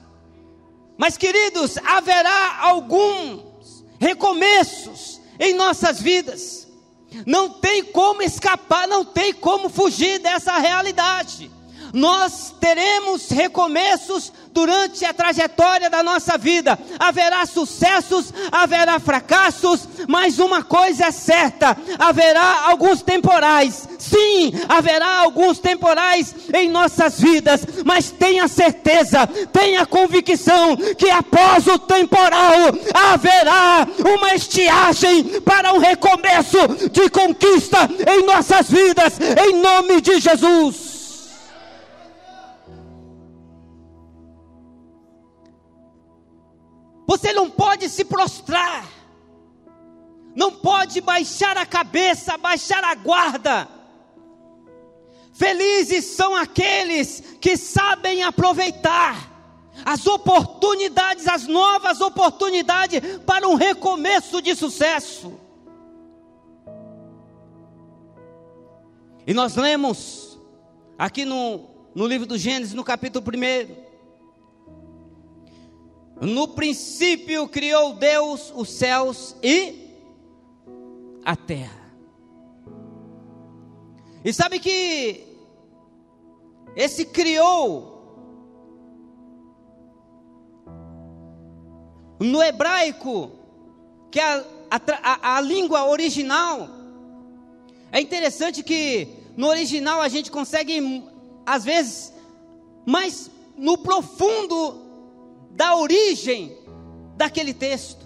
Mas, 0.97 1.19
queridos, 1.19 1.77
haverá 1.79 2.61
alguns 2.61 3.85
recomeços 3.99 5.14
em 5.39 5.55
nossas 5.55 6.01
vidas. 6.01 6.69
Não 7.27 7.49
tem 7.49 7.85
como 7.85 8.23
escapar, 8.23 8.89
não 8.89 9.05
tem 9.05 9.33
como 9.33 9.69
fugir 9.69 10.19
dessa 10.19 10.59
realidade. 10.59 11.51
Nós 11.95 12.53
teremos 12.59 13.29
recomeços 13.31 14.33
durante 14.53 15.05
a 15.05 15.15
trajetória 15.15 15.89
da 15.89 16.03
nossa 16.03 16.37
vida. 16.37 16.77
Haverá 16.99 17.47
sucessos, 17.47 18.35
haverá 18.51 18.99
fracassos, 18.99 19.89
mas 20.09 20.41
uma 20.41 20.65
coisa 20.65 21.07
é 21.07 21.11
certa: 21.13 21.77
haverá 21.97 22.65
alguns 22.69 23.01
temporais. 23.01 23.89
Sim, 23.97 24.53
haverá 24.69 25.21
alguns 25.21 25.61
temporais 25.61 26.35
em 26.53 26.69
nossas 26.69 27.21
vidas, 27.21 27.61
mas 27.85 28.11
tenha 28.11 28.49
certeza, 28.49 29.27
tenha 29.53 29.87
convicção 29.87 30.77
que 30.99 31.09
após 31.09 31.65
o 31.69 31.79
temporal 31.79 32.55
haverá 32.93 33.87
uma 34.01 34.35
estiagem 34.35 35.41
para 35.43 35.73
um 35.73 35.79
recomeço 35.79 36.59
de 36.91 37.09
conquista 37.09 37.89
em 38.13 38.27
nossas 38.27 38.69
vidas, 38.69 39.15
em 39.47 39.63
nome 39.63 40.01
de 40.01 40.19
Jesus. 40.19 40.84
Você 47.15 47.33
não 47.33 47.49
pode 47.49 47.89
se 47.89 48.05
prostrar, 48.05 48.91
não 50.35 50.51
pode 50.51 51.01
baixar 51.01 51.57
a 51.57 51.65
cabeça, 51.65 52.37
baixar 52.37 52.83
a 52.83 52.93
guarda. 52.97 53.69
Felizes 55.33 56.07
são 56.07 56.35
aqueles 56.35 57.21
que 57.41 57.57
sabem 57.57 58.25
aproveitar 58.25 59.31
as 59.85 60.09
oportunidades, 60.09 61.29
as 61.29 61.47
novas 61.47 62.01
oportunidades 62.01 63.01
para 63.25 63.47
um 63.47 63.55
recomeço 63.55 64.43
de 64.43 64.57
sucesso. 64.57 65.39
E 69.25 69.33
nós 69.33 69.55
lemos 69.55 70.37
aqui 70.99 71.25
no, 71.25 71.61
no 71.95 72.09
livro 72.09 72.27
do 72.27 72.37
Gênesis, 72.37 72.75
no 72.75 72.83
capítulo 72.83 73.25
1, 73.25 73.84
no 76.21 76.49
princípio 76.49 77.49
criou 77.49 77.95
Deus 77.95 78.53
os 78.55 78.69
céus 78.71 79.37
e 79.43 79.91
a 81.25 81.35
terra. 81.35 81.85
E 84.25 84.33
sabe 84.33 84.59
que 84.59 85.27
esse 86.77 87.05
criou 87.05 87.95
no 92.19 92.43
hebraico, 92.43 93.31
que 94.11 94.19
é 94.19 94.25
a, 94.71 94.81
a, 95.03 95.37
a 95.37 95.41
língua 95.41 95.87
original, 95.87 96.69
é 97.93 98.01
interessante 98.01 98.63
que 98.63 99.09
no 99.37 99.49
original 99.49 100.01
a 100.01 100.09
gente 100.09 100.31
consegue, 100.31 101.05
às 101.45 101.65
vezes, 101.65 102.13
mais 102.87 103.31
no 103.57 103.79
profundo 103.79 104.84
da 105.55 105.77
origem 105.77 106.57
daquele 107.17 107.55
texto. 107.55 108.05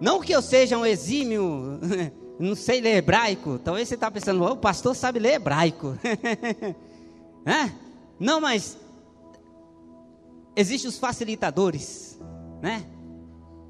Não 0.00 0.20
que 0.20 0.32
eu 0.32 0.40
seja 0.40 0.78
um 0.78 0.86
exímio, 0.86 1.80
não 2.38 2.54
sei 2.54 2.80
ler 2.80 2.96
hebraico. 2.96 3.58
Talvez 3.58 3.88
você 3.88 3.94
está 3.94 4.10
pensando, 4.10 4.44
o 4.44 4.56
pastor 4.56 4.94
sabe 4.94 5.18
ler 5.18 5.34
hebraico. 5.34 5.98
é? 7.44 7.72
Não, 8.18 8.40
mas 8.40 8.78
existem 10.54 10.88
os 10.88 10.98
facilitadores, 10.98 12.18
né? 12.60 12.84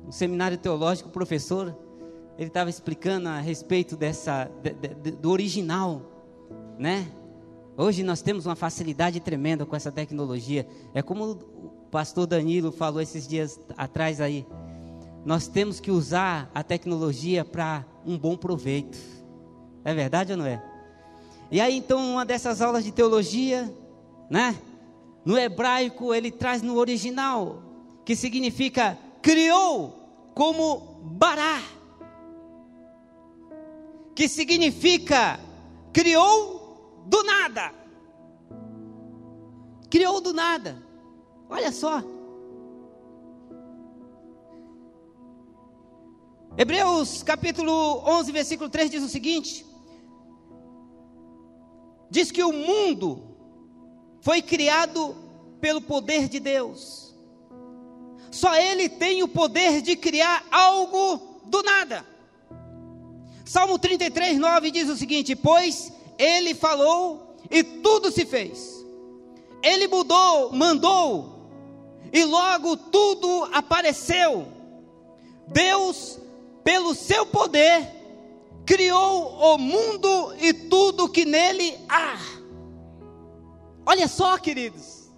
No 0.04 0.12
seminário 0.12 0.56
teológico, 0.56 1.08
o 1.08 1.12
professor, 1.12 1.76
ele 2.38 2.48
estava 2.48 2.70
explicando 2.70 3.28
a 3.28 3.40
respeito 3.40 3.96
dessa, 3.96 4.50
de, 4.62 4.72
de, 4.72 5.10
do 5.12 5.30
original, 5.30 6.02
né? 6.78 7.06
Hoje 7.80 8.02
nós 8.02 8.20
temos 8.20 8.44
uma 8.44 8.56
facilidade 8.56 9.20
tremenda 9.20 9.64
com 9.64 9.76
essa 9.76 9.92
tecnologia. 9.92 10.66
É 10.92 11.00
como 11.00 11.30
o 11.30 11.36
pastor 11.92 12.26
Danilo 12.26 12.72
falou 12.72 13.00
esses 13.00 13.24
dias 13.24 13.60
atrás 13.76 14.20
aí. 14.20 14.44
Nós 15.24 15.46
temos 15.46 15.78
que 15.78 15.88
usar 15.88 16.50
a 16.52 16.64
tecnologia 16.64 17.44
para 17.44 17.86
um 18.04 18.18
bom 18.18 18.36
proveito. 18.36 18.98
É 19.84 19.94
verdade 19.94 20.32
ou 20.32 20.38
não 20.38 20.44
é? 20.44 20.60
E 21.52 21.60
aí 21.60 21.76
então 21.76 22.14
uma 22.14 22.24
dessas 22.24 22.60
aulas 22.60 22.82
de 22.82 22.90
teologia, 22.90 23.72
né? 24.28 24.56
No 25.24 25.38
hebraico 25.38 26.12
ele 26.12 26.32
traz 26.32 26.62
no 26.62 26.78
original, 26.78 27.62
que 28.04 28.16
significa 28.16 28.98
criou 29.22 30.32
como 30.34 30.98
bará. 31.00 31.62
Que 34.16 34.26
significa 34.26 35.38
criou 35.92 36.57
do 37.08 37.22
nada. 37.22 37.72
Criou 39.90 40.20
do 40.20 40.32
nada. 40.34 40.82
Olha 41.48 41.72
só. 41.72 42.02
Hebreus 46.56 47.22
capítulo 47.22 48.02
11, 48.06 48.32
versículo 48.32 48.68
3 48.68 48.90
diz 48.90 49.02
o 49.02 49.08
seguinte: 49.08 49.64
Diz 52.10 52.30
que 52.30 52.42
o 52.42 52.52
mundo 52.52 53.36
foi 54.20 54.42
criado 54.42 55.16
pelo 55.60 55.80
poder 55.80 56.28
de 56.28 56.38
Deus. 56.38 57.14
Só 58.30 58.54
Ele 58.54 58.88
tem 58.88 59.22
o 59.22 59.28
poder 59.28 59.80
de 59.80 59.96
criar 59.96 60.44
algo 60.50 61.40
do 61.46 61.62
nada. 61.62 62.04
Salmo 63.46 63.78
33, 63.78 64.38
9 64.38 64.70
diz 64.70 64.90
o 64.90 64.96
seguinte: 64.96 65.34
Pois 65.34 65.90
ele 66.18 66.54
falou 66.54 67.36
e 67.50 67.62
tudo 67.62 68.10
se 68.10 68.26
fez. 68.26 68.84
Ele 69.62 69.86
mudou, 69.86 70.52
mandou 70.52 71.38
e 72.12 72.24
logo 72.24 72.76
tudo 72.76 73.48
apareceu. 73.52 74.46
Deus, 75.46 76.18
pelo 76.64 76.94
seu 76.94 77.24
poder, 77.26 77.88
criou 78.66 79.54
o 79.54 79.58
mundo 79.58 80.34
e 80.40 80.52
tudo 80.52 81.08
que 81.08 81.24
nele 81.24 81.78
há. 81.88 82.18
Olha 83.86 84.06
só, 84.06 84.36
queridos. 84.36 85.08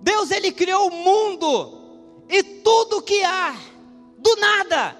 Deus 0.00 0.30
ele 0.30 0.50
criou 0.50 0.88
o 0.88 0.94
mundo 0.94 1.80
e 2.28 2.42
tudo 2.42 3.02
que 3.02 3.22
há 3.22 3.54
do 4.16 4.36
nada 4.36 4.96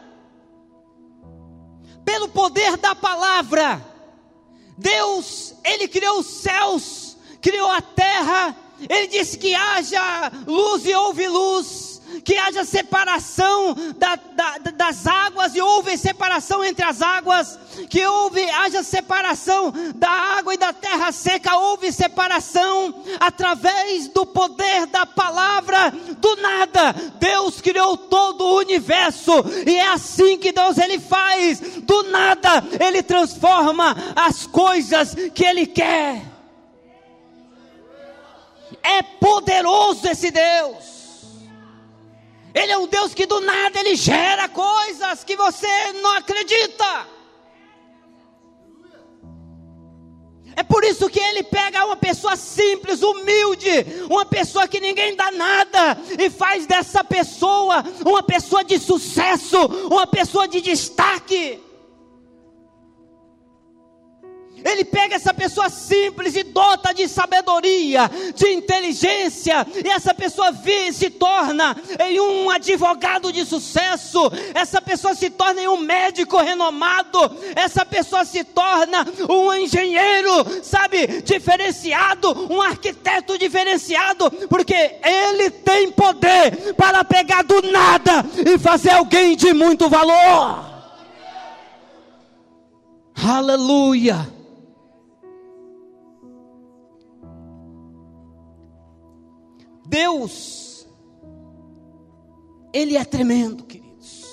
pelo 2.04 2.28
poder 2.28 2.76
da 2.76 2.95
palavra. 2.95 3.85
Deus, 4.76 5.54
Ele 5.64 5.88
criou 5.88 6.21
os 6.21 6.26
céus, 6.26 7.16
criou 7.40 7.71
a 7.71 7.80
terra, 7.80 8.57
Ele 8.88 9.09
disse 9.09 9.38
que 9.38 9.54
haja 9.54 10.33
luz 10.47 10.87
e 10.87 10.95
houve 10.95 11.28
luz 11.28 12.00
que 12.24 12.36
haja 12.36 12.64
separação 12.64 13.74
da, 13.96 14.16
da, 14.16 14.58
das 14.72 15.06
águas 15.06 15.54
e 15.54 15.60
houve 15.60 15.96
separação 15.96 16.64
entre 16.64 16.84
as 16.84 17.02
águas, 17.02 17.58
que 17.88 18.04
houve, 18.04 18.48
haja 18.50 18.82
separação 18.82 19.72
da 19.94 20.10
água 20.10 20.54
e 20.54 20.58
da 20.58 20.72
terra 20.72 21.12
seca, 21.12 21.56
houve 21.56 21.92
separação 21.92 23.02
através 23.18 24.08
do 24.08 24.26
poder 24.26 24.86
da 24.86 25.06
palavra, 25.06 25.90
do 25.90 26.36
nada, 26.36 26.94
Deus 27.18 27.60
criou 27.60 27.96
todo 27.96 28.44
o 28.44 28.58
universo, 28.58 29.32
e 29.66 29.76
é 29.76 29.88
assim 29.88 30.38
que 30.38 30.52
Deus 30.52 30.78
ele 30.78 30.98
faz, 30.98 31.60
do 31.82 32.02
nada, 32.04 32.62
ele 32.78 33.02
transforma 33.02 33.96
as 34.16 34.46
coisas 34.46 35.14
que 35.34 35.44
ele 35.44 35.66
quer. 35.66 36.22
É 38.82 39.02
poderoso 39.02 40.08
esse 40.08 40.30
Deus. 40.30 41.00
Ele 42.54 42.73
é 42.73 42.78
um 42.78 42.86
Deus 42.86 43.15
que 43.15 43.26
do 43.26 43.41
nada 43.41 43.78
ele 43.78 43.95
gera 43.95 44.49
coisas 44.49 45.23
que 45.25 45.36
você 45.36 45.93
não 45.95 46.17
acredita. 46.17 47.06
É 50.56 50.63
por 50.63 50.84
isso 50.84 51.08
que 51.08 51.21
ele 51.21 51.43
pega 51.45 51.86
uma 51.86 51.97
pessoa 51.97 52.36
simples, 52.36 53.02
humilde, 53.02 53.71
uma 54.10 54.26
pessoa 54.26 54.67
que 54.67 54.80
ninguém 54.80 55.15
dá 55.15 55.30
nada, 55.30 55.97
e 56.19 56.28
faz 56.28 56.67
dessa 56.67 57.04
pessoa 57.04 57.84
uma 58.04 58.23
pessoa 58.23 58.65
de 58.65 58.78
sucesso, 58.78 59.56
uma 59.91 60.06
pessoa 60.06 60.49
de 60.49 60.60
destaque. 60.60 61.60
Ele 64.80 64.84
pega 64.86 65.16
essa 65.16 65.34
pessoa 65.34 65.69
simples 65.69 66.34
e 66.34 66.43
dota 66.43 66.95
de 66.95 67.06
sabedoria, 67.06 68.10
de 68.34 68.49
inteligência, 68.49 69.66
e 69.84 69.86
essa 69.90 70.14
pessoa 70.14 70.54
se 70.90 71.10
torna 71.10 71.76
em 72.08 72.19
um 72.19 72.49
advogado 72.49 73.30
de 73.30 73.45
sucesso, 73.45 74.32
essa 74.54 74.80
pessoa 74.80 75.14
se 75.14 75.28
torna 75.28 75.60
em 75.60 75.69
um 75.69 75.76
médico 75.76 76.38
renomado, 76.38 77.19
essa 77.54 77.84
pessoa 77.84 78.25
se 78.25 78.43
torna 78.43 79.06
um 79.28 79.52
engenheiro, 79.52 80.32
sabe, 80.62 81.21
diferenciado, 81.23 82.49
um 82.50 82.62
arquiteto 82.62 83.36
diferenciado, 83.36 84.30
porque 84.49 84.97
ele 85.04 85.50
tem 85.50 85.90
poder 85.90 86.73
para 86.75 87.04
pegar 87.04 87.43
do 87.43 87.60
nada 87.71 88.25
e 88.47 88.58
fazer 88.58 88.93
alguém 88.93 89.36
de 89.36 89.52
muito 89.52 89.90
valor. 89.90 90.71
Aleluia. 93.23 94.39
Deus, 99.90 100.86
Ele 102.72 102.96
é 102.96 103.04
tremendo, 103.04 103.64
queridos. 103.64 104.24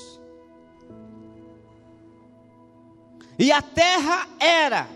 E 3.39 3.51
a 3.51 3.59
terra 3.59 4.27
era 4.39 4.87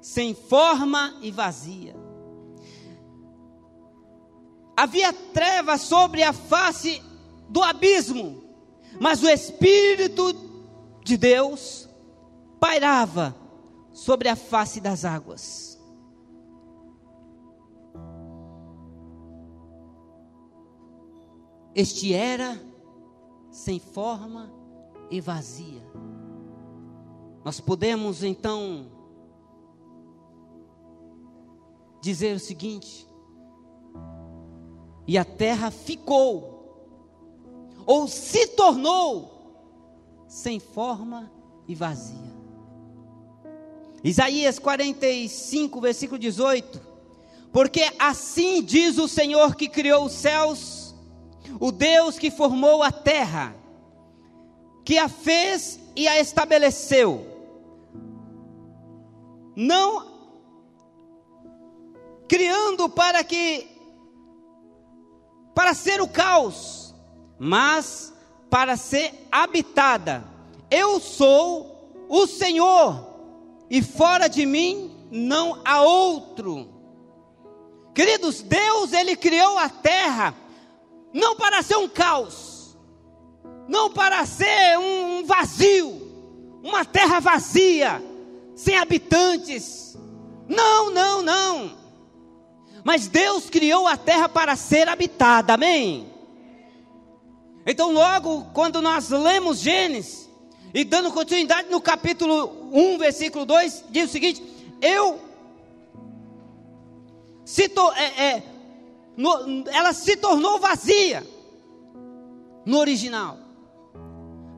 sem 0.00 0.32
forma 0.32 1.18
e 1.20 1.32
vazia. 1.32 1.96
Havia 4.76 5.12
trevas 5.12 5.80
sobre 5.80 6.22
a 6.22 6.32
face 6.32 7.02
do 7.48 7.62
abismo, 7.64 8.44
mas 9.00 9.24
o 9.24 9.28
Espírito 9.28 10.32
de 11.04 11.16
Deus 11.16 11.88
pairava 12.60 13.34
sobre 13.92 14.28
a 14.28 14.36
face 14.36 14.80
das 14.80 15.04
águas. 15.04 15.71
Este 21.74 22.12
era 22.12 22.60
sem 23.50 23.78
forma 23.78 24.52
e 25.10 25.20
vazia. 25.20 25.82
Nós 27.44 27.60
podemos 27.60 28.22
então 28.22 28.90
dizer 32.00 32.36
o 32.36 32.40
seguinte: 32.40 33.08
e 35.06 35.16
a 35.16 35.24
terra 35.24 35.70
ficou, 35.70 36.86
ou 37.86 38.06
se 38.06 38.48
tornou, 38.48 40.24
sem 40.26 40.60
forma 40.60 41.32
e 41.66 41.74
vazia. 41.74 42.32
Isaías 44.04 44.58
45, 44.58 45.80
versículo 45.80 46.18
18: 46.18 46.80
Porque 47.50 47.82
assim 47.98 48.62
diz 48.62 48.98
o 48.98 49.08
Senhor 49.08 49.54
que 49.54 49.68
criou 49.68 50.04
os 50.04 50.12
céus 50.12 50.81
o 51.60 51.70
Deus 51.70 52.18
que 52.18 52.30
formou 52.30 52.82
a 52.82 52.90
terra, 52.90 53.54
que 54.84 54.98
a 54.98 55.08
fez 55.08 55.78
e 55.94 56.08
a 56.08 56.20
estabeleceu, 56.20 57.26
não 59.54 60.10
criando 62.28 62.88
para 62.88 63.22
que 63.22 63.68
para 65.54 65.74
ser 65.74 66.00
o 66.00 66.08
caos, 66.08 66.94
mas 67.38 68.12
para 68.48 68.76
ser 68.76 69.28
habitada. 69.30 70.24
Eu 70.70 70.98
sou 70.98 72.06
o 72.08 72.26
Senhor, 72.26 73.06
e 73.68 73.82
fora 73.82 74.28
de 74.28 74.46
mim 74.46 75.06
não 75.10 75.60
há 75.64 75.82
outro. 75.82 76.68
Queridos, 77.94 78.40
Deus 78.40 78.92
ele 78.92 79.14
criou 79.14 79.58
a 79.58 79.68
terra 79.68 80.34
não 81.12 81.36
para 81.36 81.62
ser 81.62 81.76
um 81.76 81.88
caos, 81.88 82.76
não 83.68 83.90
para 83.90 84.24
ser 84.26 84.78
um 84.78 85.24
vazio, 85.24 86.60
uma 86.62 86.84
terra 86.84 87.20
vazia, 87.20 88.02
sem 88.54 88.76
habitantes. 88.76 89.96
Não, 90.48 90.90
não, 90.90 91.22
não. 91.22 91.78
Mas 92.84 93.06
Deus 93.08 93.48
criou 93.48 93.86
a 93.86 93.96
terra 93.96 94.28
para 94.28 94.56
ser 94.56 94.88
habitada, 94.88 95.54
amém? 95.54 96.12
Então, 97.64 97.92
logo 97.92 98.46
quando 98.52 98.82
nós 98.82 99.08
lemos 99.10 99.58
Gênesis, 99.58 100.22
E 100.74 100.84
dando 100.84 101.12
continuidade 101.12 101.68
no 101.68 101.80
capítulo 101.80 102.70
1, 102.72 102.98
versículo 102.98 103.44
2, 103.44 103.84
diz 103.90 104.08
o 104.08 104.12
seguinte: 104.12 104.42
Eu 104.80 105.20
se 107.44 107.68
to, 107.68 107.92
é, 107.92 108.24
é, 108.24 108.42
no, 109.16 109.64
ela 109.68 109.92
se 109.92 110.16
tornou 110.16 110.58
vazia 110.58 111.26
no 112.64 112.78
original. 112.78 113.38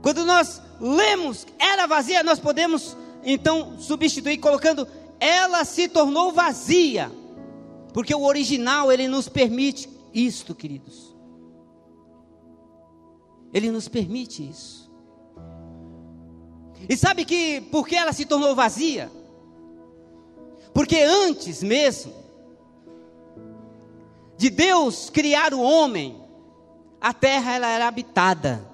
Quando 0.02 0.24
nós 0.24 0.60
lemos 0.80 1.46
era 1.58 1.86
vazia, 1.86 2.22
nós 2.22 2.38
podemos 2.38 2.96
então 3.24 3.78
substituir 3.78 4.38
colocando 4.38 4.86
ela 5.18 5.64
se 5.64 5.88
tornou 5.88 6.32
vazia. 6.32 7.10
Porque 7.92 8.14
o 8.14 8.24
original 8.24 8.90
ele 8.92 9.08
nos 9.08 9.28
permite 9.28 9.88
isto, 10.12 10.54
queridos. 10.54 11.14
Ele 13.52 13.70
nos 13.70 13.88
permite 13.88 14.48
isso. 14.48 14.90
E 16.88 16.96
sabe 16.96 17.24
que 17.24 17.60
por 17.62 17.86
que 17.86 17.96
ela 17.96 18.12
se 18.12 18.26
tornou 18.26 18.54
vazia? 18.54 19.10
Porque 20.74 20.96
antes 20.98 21.62
mesmo 21.62 22.23
de 24.37 24.51
Deus 24.51 25.11
criar 25.11 25.55
o 25.55 25.61
homem, 25.61 26.23
a 27.01 27.12
terra 27.12 27.53
ela 27.53 27.68
era 27.68 27.87
habitada. 27.87 28.68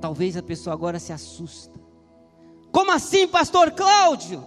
Talvez 0.00 0.36
a 0.36 0.42
pessoa 0.42 0.74
agora 0.74 0.98
se 0.98 1.12
assusta. 1.12 1.80
Como 2.70 2.90
assim, 2.90 3.28
pastor 3.28 3.70
Cláudio? 3.72 4.44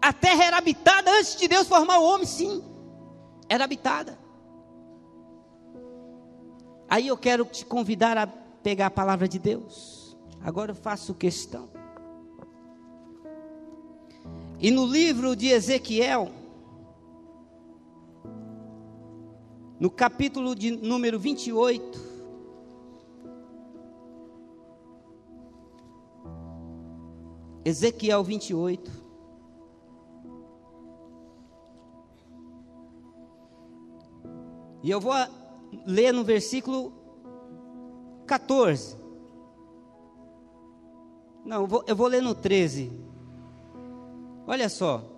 A 0.00 0.12
terra 0.12 0.44
era 0.44 0.58
habitada 0.58 1.10
antes 1.10 1.36
de 1.36 1.48
Deus 1.48 1.66
formar 1.66 1.98
o 1.98 2.04
homem, 2.04 2.26
sim. 2.26 2.62
Era 3.48 3.64
habitada. 3.64 4.18
Aí 6.88 7.08
eu 7.08 7.16
quero 7.16 7.44
te 7.44 7.64
convidar 7.64 8.18
a 8.18 8.26
pegar 8.26 8.86
a 8.86 8.90
palavra 8.90 9.26
de 9.26 9.38
Deus. 9.38 10.16
Agora 10.42 10.72
eu 10.72 10.74
faço 10.74 11.14
questão. 11.14 11.68
E 14.58 14.70
no 14.70 14.86
livro 14.86 15.34
de 15.34 15.48
Ezequiel, 15.48 16.30
no 19.82 19.90
capítulo 19.90 20.54
de 20.54 20.70
número 20.70 21.18
28, 21.18 21.98
Ezequiel 27.64 28.22
28. 28.22 28.88
E 34.84 34.88
eu 34.88 35.00
vou 35.00 35.12
ler 35.84 36.12
no 36.12 36.22
versículo 36.22 36.92
14. 38.24 38.96
Não, 41.44 41.62
eu 41.62 41.66
vou, 41.66 41.84
eu 41.88 41.96
vou 41.96 42.06
ler 42.06 42.22
no 42.22 42.36
13. 42.36 42.88
Olha 44.46 44.68
só. 44.68 45.11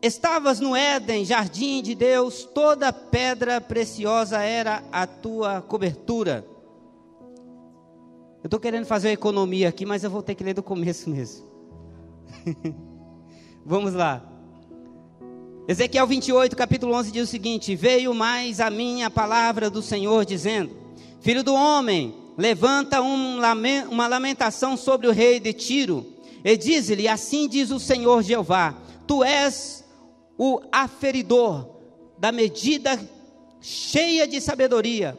Estavas 0.00 0.60
no 0.60 0.76
Éden, 0.76 1.24
jardim 1.24 1.82
de 1.82 1.94
Deus, 1.94 2.44
toda 2.44 2.92
pedra 2.92 3.60
preciosa 3.60 4.38
era 4.42 4.82
a 4.92 5.06
tua 5.06 5.60
cobertura 5.60 6.44
eu 8.42 8.46
estou 8.46 8.60
querendo 8.60 8.86
fazer 8.86 9.10
economia 9.10 9.68
aqui, 9.68 9.84
mas 9.84 10.04
eu 10.04 10.10
vou 10.10 10.22
ter 10.22 10.34
que 10.36 10.44
ler 10.44 10.54
do 10.54 10.62
começo 10.62 11.10
mesmo. 11.10 11.44
Vamos 13.66 13.94
lá. 13.94 14.22
Ezequiel 15.66 16.06
28, 16.06 16.56
capítulo 16.56 16.94
11 16.94 17.10
diz 17.10 17.24
o 17.24 17.30
seguinte: 17.30 17.74
Veio 17.74 18.14
mais 18.14 18.60
a 18.60 18.70
minha 18.70 19.10
palavra 19.10 19.68
do 19.68 19.82
Senhor, 19.82 20.24
dizendo: 20.24 20.70
Filho 21.20 21.42
do 21.42 21.52
homem, 21.52 22.14
levanta 22.38 23.02
um 23.02 23.40
uma 23.90 24.06
lamentação 24.06 24.76
sobre 24.76 25.08
o 25.08 25.12
rei 25.12 25.40
de 25.40 25.52
Tiro, 25.52 26.06
e 26.44 26.56
diz-lhe: 26.56 27.08
Assim 27.08 27.48
diz 27.48 27.72
o 27.72 27.80
Senhor 27.80 28.22
Jeová: 28.22 28.72
Tu 29.04 29.24
és 29.24 29.84
o 30.38 30.60
aferidor 30.70 31.68
da 32.16 32.30
medida 32.30 32.98
cheia 33.60 34.26
de 34.26 34.40
sabedoria 34.40 35.18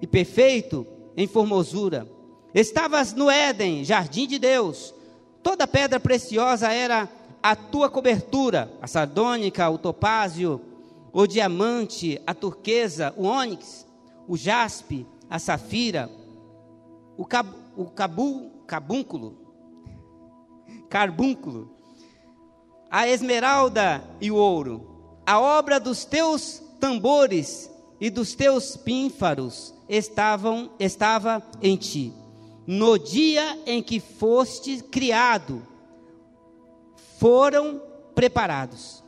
e 0.00 0.06
perfeito 0.06 0.86
em 1.16 1.26
formosura. 1.26 2.06
Estavas 2.54 3.14
no 3.14 3.30
Éden, 3.30 3.82
jardim 3.82 4.26
de 4.26 4.38
Deus. 4.38 4.94
Toda 5.42 5.66
pedra 5.66 5.98
preciosa 5.98 6.70
era 6.70 7.08
a 7.42 7.56
tua 7.56 7.88
cobertura: 7.88 8.70
a 8.82 8.86
sardônica, 8.86 9.68
o 9.70 9.78
topázio, 9.78 10.60
o 11.12 11.26
diamante, 11.26 12.20
a 12.26 12.34
turquesa, 12.34 13.14
o 13.16 13.24
ônix, 13.24 13.86
o 14.28 14.36
jaspe, 14.36 15.06
a 15.28 15.38
safira, 15.38 16.10
o, 17.16 17.24
cab, 17.24 17.48
o 17.76 17.86
cabu, 17.86 18.50
cabúnculo, 18.66 19.36
carbúnculo, 20.88 21.79
a 22.90 23.08
esmeralda 23.08 24.02
e 24.20 24.30
o 24.30 24.36
ouro. 24.36 24.86
A 25.24 25.38
obra 25.38 25.78
dos 25.78 26.04
teus 26.04 26.60
tambores 26.80 27.70
e 28.00 28.10
dos 28.10 28.34
teus 28.34 28.76
pínfaros 28.76 29.72
estavam 29.88 30.70
estava 30.78 31.42
em 31.62 31.76
ti. 31.76 32.12
No 32.66 32.98
dia 32.98 33.58
em 33.64 33.82
que 33.82 34.00
foste 34.00 34.82
criado, 34.82 35.62
foram 37.18 37.80
preparados. 38.14 39.04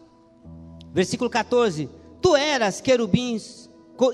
Versículo 0.92 1.28
14: 1.28 1.88
Tu 2.20 2.36
eras 2.36 2.80
querubins, 2.80 3.68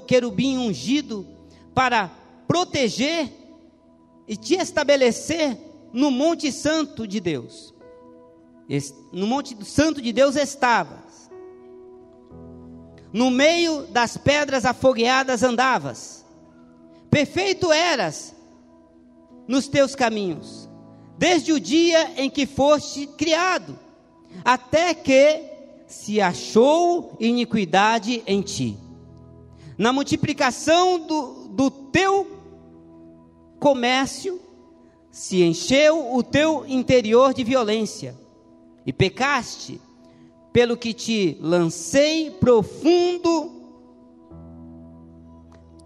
querubim 0.06 0.56
ungido 0.56 1.26
para 1.74 2.10
proteger 2.46 3.30
e 4.26 4.36
te 4.36 4.54
estabelecer 4.54 5.58
no 5.92 6.10
monte 6.10 6.52
santo 6.52 7.06
de 7.06 7.20
Deus. 7.20 7.74
No 9.12 9.26
monte 9.26 9.56
santo 9.64 10.02
de 10.02 10.12
Deus 10.12 10.36
estavas. 10.36 11.30
No 13.12 13.30
meio 13.30 13.86
das 13.86 14.16
pedras 14.16 14.66
afogueadas 14.66 15.42
andavas 15.42 16.18
Perfeito 17.10 17.72
eras 17.72 18.34
nos 19.46 19.66
teus 19.66 19.94
caminhos, 19.94 20.68
desde 21.16 21.52
o 21.52 21.60
dia 21.60 22.12
em 22.20 22.28
que 22.28 22.46
foste 22.46 23.06
criado, 23.06 23.78
até 24.44 24.92
que 24.92 25.42
se 25.86 26.20
achou 26.20 27.16
iniquidade 27.18 28.22
em 28.26 28.42
ti. 28.42 28.76
Na 29.78 29.90
multiplicação 29.90 31.00
do, 31.00 31.48
do 31.48 31.70
teu 31.70 32.26
comércio, 33.58 34.38
se 35.10 35.42
encheu 35.42 36.14
o 36.14 36.22
teu 36.22 36.66
interior 36.66 37.32
de 37.32 37.42
violência, 37.42 38.14
e 38.88 38.92
pecaste, 38.92 39.78
pelo 40.50 40.74
que 40.74 40.94
te 40.94 41.36
lancei 41.42 42.30
profundo, 42.30 43.52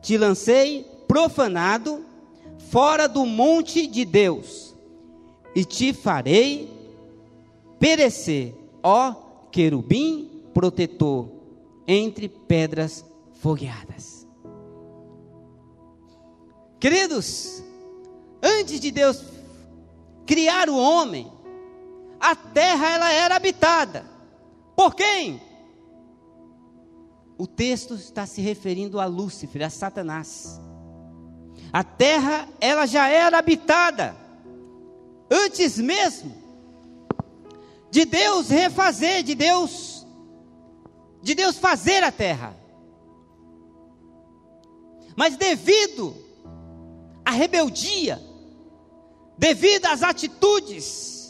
te 0.00 0.16
lancei 0.16 0.86
profanado 1.08 2.04
fora 2.70 3.08
do 3.08 3.26
monte 3.26 3.88
de 3.88 4.04
Deus, 4.04 4.72
e 5.52 5.64
te 5.64 5.92
farei 5.92 6.70
perecer, 7.76 8.54
ó 8.84 9.12
querubim 9.50 10.44
protetor, 10.54 11.28
entre 11.88 12.28
pedras 12.28 13.04
fogueadas. 13.40 14.28
Queridos, 16.78 17.64
antes 18.40 18.78
de 18.78 18.92
Deus 18.92 19.24
criar 20.24 20.70
o 20.70 20.76
homem, 20.76 21.31
a 22.22 22.36
terra 22.36 22.88
ela 22.88 23.12
era 23.12 23.34
habitada. 23.34 24.06
Por 24.76 24.94
quem? 24.94 25.42
O 27.36 27.48
texto 27.48 27.94
está 27.96 28.24
se 28.26 28.40
referindo 28.40 29.00
a 29.00 29.06
Lúcifer, 29.06 29.64
a 29.64 29.68
Satanás. 29.70 30.60
A 31.72 31.82
terra, 31.82 32.48
ela 32.60 32.86
já 32.86 33.08
era 33.08 33.38
habitada. 33.38 34.14
Antes 35.28 35.78
mesmo 35.78 36.32
de 37.90 38.04
Deus 38.04 38.48
refazer, 38.48 39.24
de 39.24 39.34
Deus 39.34 40.06
de 41.20 41.34
Deus 41.34 41.58
fazer 41.58 42.04
a 42.04 42.12
terra. 42.12 42.56
Mas 45.16 45.36
devido 45.36 46.14
à 47.24 47.30
rebeldia, 47.30 48.20
devido 49.38 49.86
às 49.86 50.02
atitudes 50.02 51.21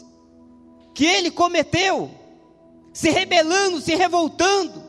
que 0.93 1.05
ele 1.05 1.31
cometeu, 1.31 2.11
se 2.93 3.09
rebelando, 3.09 3.81
se 3.81 3.95
revoltando 3.95 4.83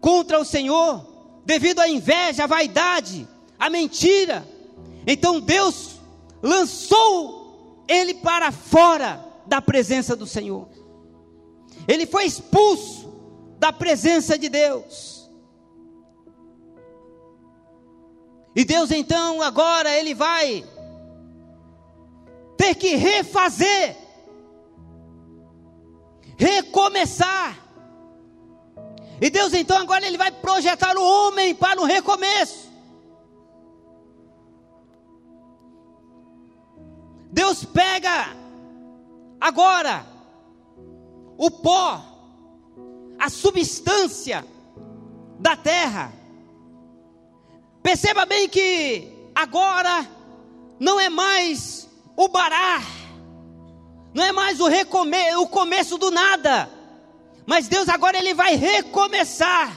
contra 0.00 0.38
o 0.38 0.44
Senhor, 0.44 1.04
devido 1.44 1.80
à 1.80 1.88
inveja, 1.88 2.44
à 2.44 2.46
vaidade, 2.46 3.28
a 3.58 3.68
mentira. 3.68 4.46
Então 5.06 5.40
Deus 5.40 5.96
lançou 6.42 7.84
ele 7.88 8.14
para 8.14 8.52
fora 8.52 9.24
da 9.46 9.60
presença 9.60 10.14
do 10.14 10.26
Senhor. 10.26 10.68
Ele 11.86 12.06
foi 12.06 12.24
expulso 12.24 13.12
da 13.58 13.72
presença 13.72 14.38
de 14.38 14.48
Deus. 14.48 15.30
E 18.56 18.64
Deus 18.64 18.90
então 18.90 19.42
agora 19.42 19.90
ele 19.98 20.14
vai 20.14 20.64
ter 22.56 22.74
que 22.74 22.94
refazer, 22.94 23.96
recomeçar. 26.36 27.58
E 29.20 29.30
Deus 29.30 29.52
então 29.52 29.78
agora 29.78 30.06
ele 30.06 30.18
vai 30.18 30.30
projetar 30.30 30.96
o 30.96 31.02
homem 31.02 31.54
para 31.54 31.80
o 31.80 31.84
recomeço. 31.84 32.72
Deus 37.30 37.64
pega 37.64 38.36
agora 39.40 40.06
o 41.36 41.50
pó, 41.50 42.00
a 43.18 43.28
substância 43.28 44.44
da 45.38 45.56
terra. 45.56 46.12
Perceba 47.82 48.24
bem 48.24 48.48
que 48.48 49.12
agora 49.34 50.08
não 50.78 50.98
é 51.00 51.08
mais 51.08 51.88
o 52.16 52.28
barar, 52.28 52.82
não 54.14 54.24
é 54.24 54.30
mais 54.30 54.60
o, 54.60 54.68
recome, 54.68 55.16
o 55.36 55.48
começo 55.48 55.98
do 55.98 56.10
nada, 56.10 56.70
mas 57.44 57.66
Deus 57.66 57.88
agora 57.88 58.16
ele 58.16 58.32
vai 58.32 58.54
recomeçar 58.54 59.76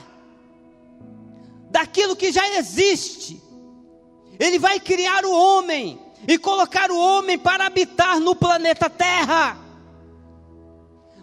daquilo 1.70 2.14
que 2.14 2.30
já 2.30 2.48
existe. 2.56 3.42
Ele 4.38 4.58
vai 4.58 4.78
criar 4.78 5.24
o 5.24 5.32
homem 5.32 6.00
e 6.26 6.38
colocar 6.38 6.90
o 6.90 6.98
homem 6.98 7.36
para 7.36 7.66
habitar 7.66 8.20
no 8.20 8.36
planeta 8.36 8.88
Terra. 8.88 9.58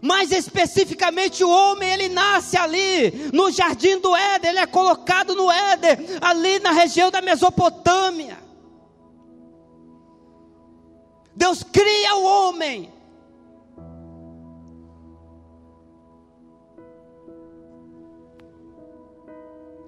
Mais 0.01 0.31
especificamente, 0.31 1.43
o 1.43 1.49
homem 1.49 1.89
ele 1.93 2.09
nasce 2.09 2.57
ali 2.57 3.31
no 3.33 3.49
jardim 3.49 3.97
do 3.99 4.13
Éden, 4.15 4.51
ele 4.51 4.59
é 4.59 4.67
colocado 4.67 5.33
no 5.33 5.49
Éden, 5.49 5.97
ali 6.19 6.59
na 6.59 6.71
região 6.71 7.09
da 7.09 7.21
Mesopotâmia. 7.21 8.37
Deus 11.33 11.63
cria 11.63 12.15
o 12.15 12.23
homem. 12.23 12.94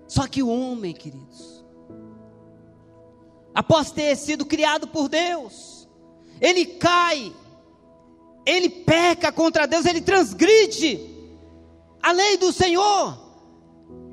Só 0.08 0.26
que 0.28 0.42
o 0.42 0.48
homem, 0.48 0.94
queridos, 0.94 1.66
após 3.54 3.92
ter 3.92 4.16
sido 4.16 4.46
criado 4.46 4.88
por 4.88 5.10
Deus, 5.10 5.88
ele 6.40 6.66
cai, 6.66 7.34
ele 8.46 8.70
peca 8.70 9.32
contra 9.32 9.68
Deus, 9.68 9.86
ele 9.86 10.02
transgride 10.02 11.00
a 12.02 12.12
lei 12.12 12.38
do 12.38 12.54
Senhor, 12.54 13.18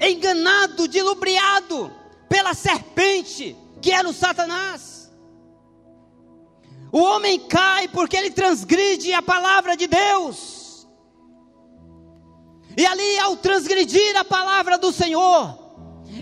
enganado, 0.00 0.88
dilubriado 0.88 1.92
pela 2.28 2.54
serpente, 2.54 3.56
que 3.80 3.92
era 3.92 4.08
o 4.08 4.12
Satanás. 4.12 5.12
O 6.90 6.98
homem 7.00 7.38
cai 7.38 7.88
porque 7.88 8.16
ele 8.16 8.30
transgride 8.30 9.12
a 9.12 9.22
palavra 9.22 9.76
de 9.76 9.86
Deus. 9.86 10.88
E 12.76 12.84
ali, 12.84 13.18
ao 13.18 13.36
transgredir 13.36 14.16
a 14.16 14.24
palavra 14.24 14.76
do 14.78 14.92
Senhor, 14.92 15.63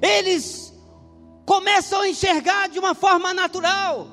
eles 0.00 0.72
começam 1.44 2.00
a 2.00 2.09
enxergar 2.09 2.68
de 2.68 2.78
uma 2.78 2.94
forma 2.94 3.35
natural. 3.35 4.09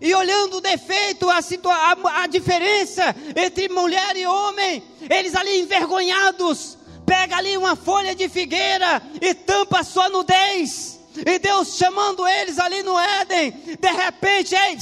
E 0.00 0.14
olhando 0.14 0.56
o 0.56 0.60
defeito, 0.60 1.30
a, 1.30 1.38
a, 1.38 2.22
a 2.22 2.26
diferença 2.26 3.14
entre 3.34 3.68
mulher 3.68 4.16
e 4.16 4.26
homem, 4.26 4.82
eles 5.08 5.34
ali 5.34 5.60
envergonhados, 5.60 6.76
pega 7.06 7.36
ali 7.36 7.56
uma 7.56 7.76
folha 7.76 8.14
de 8.14 8.28
figueira 8.28 9.00
e 9.20 9.34
tampa 9.34 9.80
a 9.80 9.84
sua 9.84 10.08
nudez. 10.08 11.00
E 11.16 11.38
Deus 11.38 11.76
chamando 11.76 12.26
eles 12.26 12.58
ali 12.58 12.82
no 12.82 12.98
Éden, 12.98 13.52
de 13.52 13.92
repente, 13.92 14.54
ei, 14.54 14.76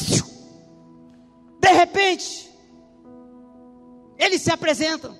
de 1.61 1.69
repente, 1.69 2.51
eles 4.19 4.41
se 4.41 4.51
apresentam. 4.51 5.17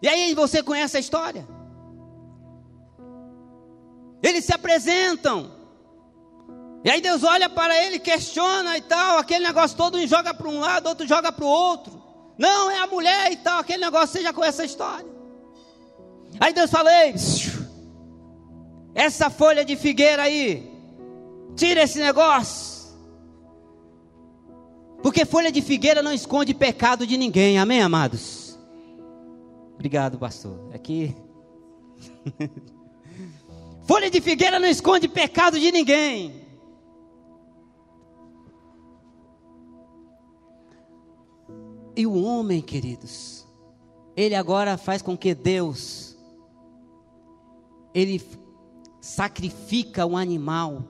E 0.00 0.08
aí 0.08 0.34
você 0.34 0.62
conhece 0.62 0.96
a 0.96 1.00
história. 1.00 1.46
Eles 4.26 4.44
se 4.44 4.52
apresentam. 4.52 5.52
E 6.84 6.90
aí 6.90 7.00
Deus 7.00 7.22
olha 7.22 7.48
para 7.48 7.80
ele, 7.84 8.00
questiona 8.00 8.76
e 8.76 8.80
tal, 8.80 9.18
aquele 9.18 9.46
negócio 9.46 9.76
todo, 9.76 9.98
um 9.98 10.06
joga 10.06 10.34
para 10.34 10.48
um 10.48 10.58
lado, 10.58 10.88
outro 10.88 11.06
joga 11.06 11.30
para 11.30 11.44
o 11.44 11.48
outro. 11.48 12.02
Não, 12.36 12.68
é 12.68 12.78
a 12.78 12.86
mulher 12.88 13.30
e 13.30 13.36
tal, 13.36 13.60
aquele 13.60 13.84
negócio, 13.84 14.08
você 14.08 14.22
já 14.22 14.32
conhece 14.32 14.62
a 14.62 14.64
história. 14.64 15.06
Aí 16.40 16.52
Deus 16.52 16.70
fala, 16.70 16.90
Ei, 17.04 17.14
essa 18.94 19.30
folha 19.30 19.64
de 19.64 19.76
figueira 19.76 20.24
aí, 20.24 20.68
tira 21.54 21.82
esse 21.82 22.00
negócio. 22.00 22.76
Porque 25.02 25.24
folha 25.24 25.52
de 25.52 25.62
figueira 25.62 26.02
não 26.02 26.12
esconde 26.12 26.52
pecado 26.52 27.06
de 27.06 27.16
ninguém, 27.16 27.58
amém, 27.58 27.80
amados? 27.80 28.58
Obrigado, 29.74 30.18
pastor. 30.18 30.58
Aqui. 30.74 31.14
folha 33.86 34.10
de 34.10 34.20
figueira 34.20 34.58
não 34.58 34.68
esconde 34.68 35.08
pecado 35.08 35.58
de 35.58 35.70
ninguém. 35.70 36.46
E 41.96 42.06
o 42.06 42.22
homem, 42.22 42.60
queridos, 42.60 43.46
ele 44.14 44.34
agora 44.34 44.76
faz 44.76 45.00
com 45.00 45.16
que 45.16 45.34
Deus, 45.34 46.14
ele 47.94 48.22
sacrifica 49.00 50.04
um 50.04 50.16
animal, 50.16 50.84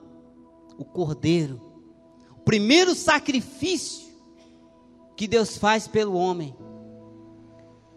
o 0.77 0.83
cordeiro, 0.83 1.61
o 2.31 2.41
primeiro 2.41 2.93
sacrifício 2.93 4.07
que 5.15 5.27
Deus 5.27 5.57
faz 5.57 5.87
pelo 5.87 6.13
homem. 6.13 6.55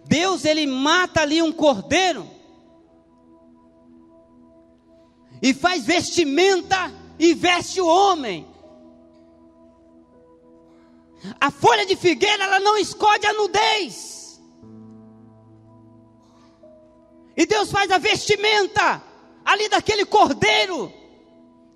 Deus 0.07 0.45
ele 0.45 0.67
mata 0.67 1.21
ali 1.21 1.43
um 1.43 1.53
cordeiro 1.53 2.27
e 5.43 5.55
faz 5.55 5.85
vestimenta 5.85 6.93
e 7.19 7.35
veste 7.35 7.81
o 7.81 7.87
homem. 7.87 8.47
A 11.41 11.51
folha 11.51 11.85
de 11.85 11.97
figueira 11.97 12.45
ela 12.45 12.61
não 12.61 12.79
esconde 12.79 13.27
a 13.27 13.33
nudez. 13.33 14.41
E 17.37 17.47
Deus 17.47 17.71
faz 17.71 17.91
a 17.91 17.99
vestimenta 17.99 19.03
ali 19.45 19.69
daquele 19.69 20.05
cordeiro 20.05 20.93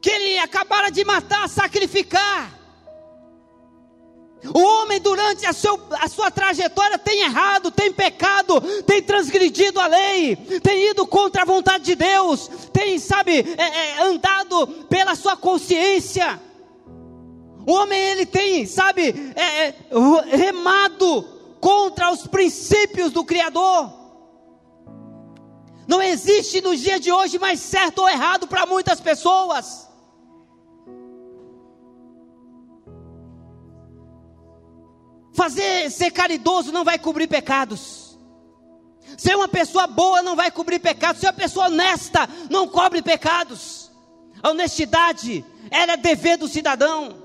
que 0.01 0.11
ele 0.11 0.39
acabara 0.39 0.91
de 0.91 1.05
matar, 1.05 1.49
sacrificar. 1.49 2.64
O 4.53 4.61
homem, 4.61 5.01
durante 5.01 5.47
a, 5.47 5.53
seu, 5.53 5.81
a, 5.93 6.09
sua 6.09 6.31
trajetória, 6.31 6.99
tem 6.99 7.23
errado, 7.23 7.71
tem 7.71 7.93
pecado, 7.93 8.61
tem 8.83 9.03
transgredido 9.03 9.81
a 9.81 9.87
lei, 9.87 10.37
tem 10.63 10.91
ido 10.91 11.07
contra 11.07 11.43
a 11.43 11.47
vontade 11.47 11.85
de 11.85 11.95
Deus, 11.95 12.51
tem, 12.73 12.99
sabe, 12.99 13.55
é, 13.57 13.63
é, 13.63 14.03
andado 14.03 14.67
pela 14.89 15.15
sua 15.15 15.37
consciência. 15.37 16.41
O 17.67 17.73
homem, 17.73 17.99
ele 17.99 18.27
tem, 18.27 18.67
sabe, 18.67 19.33
é, 19.35 19.69
é 19.69 19.75
remado 20.37 21.23
contra 21.59 22.11
os 22.11 22.27
princípios 22.27 23.13
do 23.13 23.25
Criador. 23.25 23.91
Não 25.87 26.03
existe 26.03 26.61
nos 26.61 26.81
dias 26.81 27.01
de 27.01 27.11
hoje 27.11 27.39
mais 27.39 27.61
certo 27.61 28.01
ou 28.01 28.09
errado 28.09 28.47
para 28.47 28.67
muitas 28.67 29.01
pessoas. 29.01 29.89
Fazer 35.35 35.91
ser 35.91 36.13
caridoso 36.13 36.71
não 36.71 36.85
vai 36.85 36.99
cobrir 36.99 37.27
pecados. 37.27 38.17
Ser 39.19 39.37
uma 39.37 39.49
pessoa 39.49 39.87
boa 39.87 40.23
não 40.23 40.37
vai 40.37 40.51
cobrir 40.51 40.79
pecados. 40.79 41.21
Ser 41.21 41.27
uma 41.27 41.33
pessoa 41.33 41.67
honesta 41.67 42.29
não 42.49 42.69
cobre 42.69 43.03
pecados. 43.03 43.91
A 44.43 44.51
honestidade 44.51 45.45
era 45.71 45.97
dever 45.97 46.37
do 46.37 46.47
cidadão. 46.47 47.24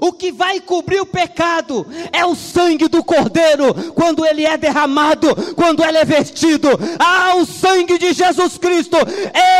O 0.00 0.12
que 0.12 0.32
vai 0.32 0.60
cobrir 0.60 1.00
o 1.00 1.06
pecado 1.06 1.86
é 2.12 2.24
o 2.24 2.34
sangue 2.34 2.88
do 2.88 3.02
Cordeiro, 3.02 3.92
quando 3.92 4.26
ele 4.26 4.44
é 4.44 4.56
derramado, 4.56 5.28
quando 5.54 5.84
ele 5.84 5.98
é 5.98 6.04
vestido. 6.04 6.68
Ah, 6.98 7.36
o 7.36 7.46
sangue 7.46 7.98
de 7.98 8.12
Jesus 8.12 8.58
Cristo, 8.58 8.96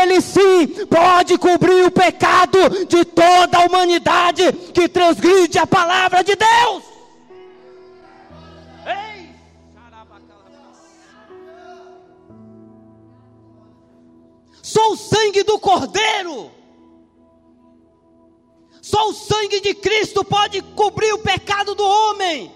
ele 0.01 0.21
sim 0.21 0.67
pode 0.89 1.37
cobrir 1.37 1.85
o 1.85 1.91
pecado 1.91 2.85
de 2.85 3.05
toda 3.05 3.57
a 3.57 3.65
humanidade 3.65 4.51
que 4.73 4.87
transgride 4.87 5.57
a 5.57 5.65
palavra 5.65 6.23
de 6.23 6.35
Deus. 6.35 6.83
Sou 14.61 14.91
o 14.91 14.97
sangue 14.97 15.43
do 15.43 15.57
Cordeiro. 15.57 16.56
Só 18.87 19.09
o 19.09 19.13
sangue 19.13 19.59
de 19.59 19.73
Cristo 19.73 20.23
pode 20.23 20.61
cobrir 20.61 21.11
o 21.11 21.17
pecado 21.17 21.75
do 21.75 21.83
homem. 21.83 22.49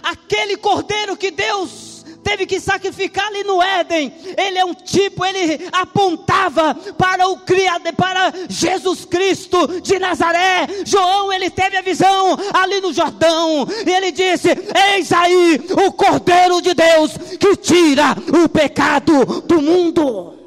Aquele 0.00 0.56
cordeiro 0.56 1.16
que 1.16 1.32
Deus 1.32 2.04
teve 2.22 2.46
que 2.46 2.60
sacrificar 2.60 3.26
ali 3.26 3.42
no 3.42 3.60
Éden. 3.60 4.14
Ele 4.38 4.56
é 4.56 4.64
um 4.64 4.72
tipo, 4.72 5.24
ele 5.24 5.68
apontava 5.72 6.76
para 6.96 7.26
o 7.26 7.38
criado, 7.38 7.92
para 7.96 8.32
Jesus 8.48 9.04
Cristo 9.04 9.80
de 9.80 9.98
Nazaré. 9.98 10.68
João, 10.86 11.32
ele 11.32 11.50
teve 11.50 11.76
a 11.76 11.82
visão 11.82 12.38
ali 12.54 12.80
no 12.80 12.92
Jordão, 12.92 13.66
e 13.84 13.90
ele 13.90 14.12
disse: 14.12 14.48
Eis 14.94 15.10
aí 15.10 15.60
o 15.84 15.90
Cordeiro 15.90 16.62
de 16.62 16.72
Deus 16.72 17.18
que 17.40 17.56
tira 17.56 18.16
o 18.44 18.48
pecado 18.48 19.42
do 19.42 19.60
mundo. 19.60 20.41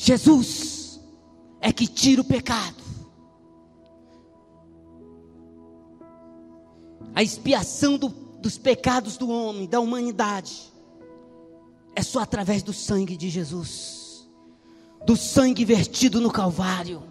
Jesus 0.00 1.00
é 1.60 1.72
que 1.72 1.88
tira 1.88 2.22
o 2.22 2.24
pecado. 2.24 2.76
A 7.12 7.20
expiação 7.20 7.98
do, 7.98 8.08
dos 8.08 8.56
pecados 8.56 9.16
do 9.16 9.28
homem, 9.28 9.66
da 9.66 9.80
humanidade, 9.80 10.72
é 11.96 12.02
só 12.02 12.20
através 12.20 12.62
do 12.62 12.72
sangue 12.72 13.16
de 13.16 13.28
Jesus, 13.28 14.28
do 15.04 15.16
sangue 15.16 15.64
vertido 15.64 16.20
no 16.20 16.30
Calvário. 16.30 17.02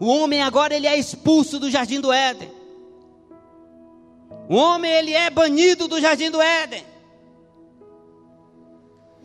O 0.00 0.06
homem 0.06 0.40
agora 0.40 0.74
ele 0.74 0.86
é 0.86 0.96
expulso 0.96 1.60
do 1.60 1.70
jardim 1.70 2.00
do 2.00 2.10
Éden. 2.10 2.50
O 4.48 4.56
homem 4.56 4.90
ele 4.90 5.12
é 5.12 5.28
banido 5.28 5.86
do 5.88 6.00
jardim 6.00 6.30
do 6.30 6.40
Éden 6.40 6.97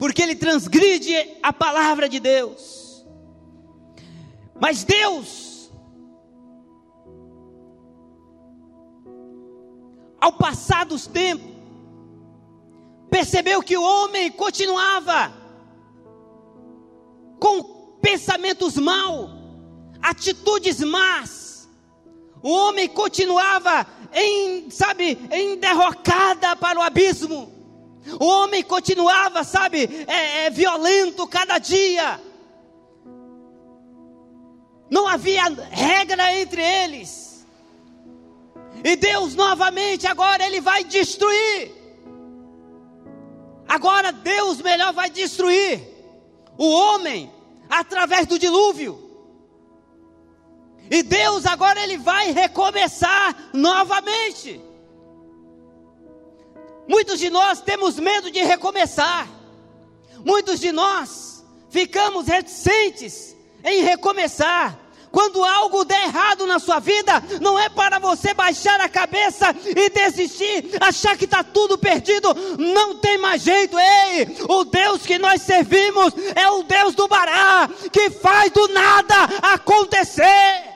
porque 0.03 0.21
ele 0.21 0.35
transgride 0.35 1.15
a 1.41 1.53
palavra 1.53 2.09
de 2.09 2.19
Deus. 2.19 3.05
Mas 4.59 4.83
Deus, 4.83 5.71
ao 10.19 10.33
passar 10.33 10.85
dos 10.85 11.07
tempos, 11.07 11.49
percebeu 13.09 13.63
que 13.63 13.77
o 13.77 13.81
homem 13.81 14.29
continuava 14.29 15.31
com 17.39 17.63
pensamentos 18.01 18.75
maus, 18.75 19.31
atitudes 20.01 20.81
más. 20.81 21.69
O 22.41 22.49
homem 22.49 22.89
continuava 22.89 23.87
em, 24.13 24.69
sabe, 24.69 25.17
em 25.31 25.57
derrocada 25.57 26.57
para 26.57 26.77
o 26.77 26.81
abismo. 26.81 27.52
O 28.19 28.25
homem 28.25 28.63
continuava, 28.63 29.43
sabe, 29.43 30.05
é, 30.07 30.45
é, 30.45 30.49
violento 30.49 31.27
cada 31.27 31.57
dia. 31.57 32.19
Não 34.89 35.07
havia 35.07 35.43
regra 35.71 36.33
entre 36.39 36.61
eles. 36.61 37.45
E 38.83 38.95
Deus 38.95 39.33
novamente 39.35 40.05
agora 40.05 40.45
ele 40.45 40.59
vai 40.59 40.83
destruir. 40.83 41.71
Agora 43.67 44.11
Deus 44.11 44.61
melhor 44.61 44.93
vai 44.93 45.09
destruir 45.09 45.81
o 46.57 46.69
homem 46.69 47.31
através 47.69 48.27
do 48.27 48.37
dilúvio. 48.37 48.99
E 50.91 51.01
Deus 51.01 51.45
agora 51.45 51.81
ele 51.81 51.97
vai 51.97 52.31
recomeçar 52.31 53.49
novamente. 53.53 54.61
Muitos 56.87 57.19
de 57.19 57.29
nós 57.29 57.61
temos 57.61 57.97
medo 57.97 58.29
de 58.29 58.43
recomeçar. 58.43 59.27
Muitos 60.25 60.59
de 60.59 60.71
nós 60.71 61.43
ficamos 61.69 62.27
reticentes 62.27 63.35
em 63.63 63.83
recomeçar. 63.83 64.79
Quando 65.11 65.43
algo 65.43 65.85
der 65.85 66.05
errado 66.05 66.47
na 66.47 66.57
sua 66.57 66.79
vida, 66.79 67.23
não 67.39 67.57
é 67.57 67.69
para 67.69 67.99
você 67.99 68.33
baixar 68.33 68.81
a 68.81 68.89
cabeça 68.89 69.55
e 69.63 69.87
desistir, 69.87 70.71
achar 70.81 71.15
que 71.15 71.25
está 71.25 71.43
tudo 71.43 71.77
perdido, 71.77 72.33
não 72.57 72.95
tem 72.95 73.19
mais 73.19 73.43
jeito. 73.43 73.77
Ei, 73.77 74.35
o 74.49 74.63
Deus 74.63 75.03
que 75.03 75.19
nós 75.19 75.43
servimos 75.43 76.15
é 76.33 76.49
o 76.49 76.63
Deus 76.63 76.95
do 76.95 77.07
Bará, 77.07 77.69
que 77.91 78.09
faz 78.09 78.51
do 78.51 78.67
nada 78.69 79.15
acontecer. 79.53 80.72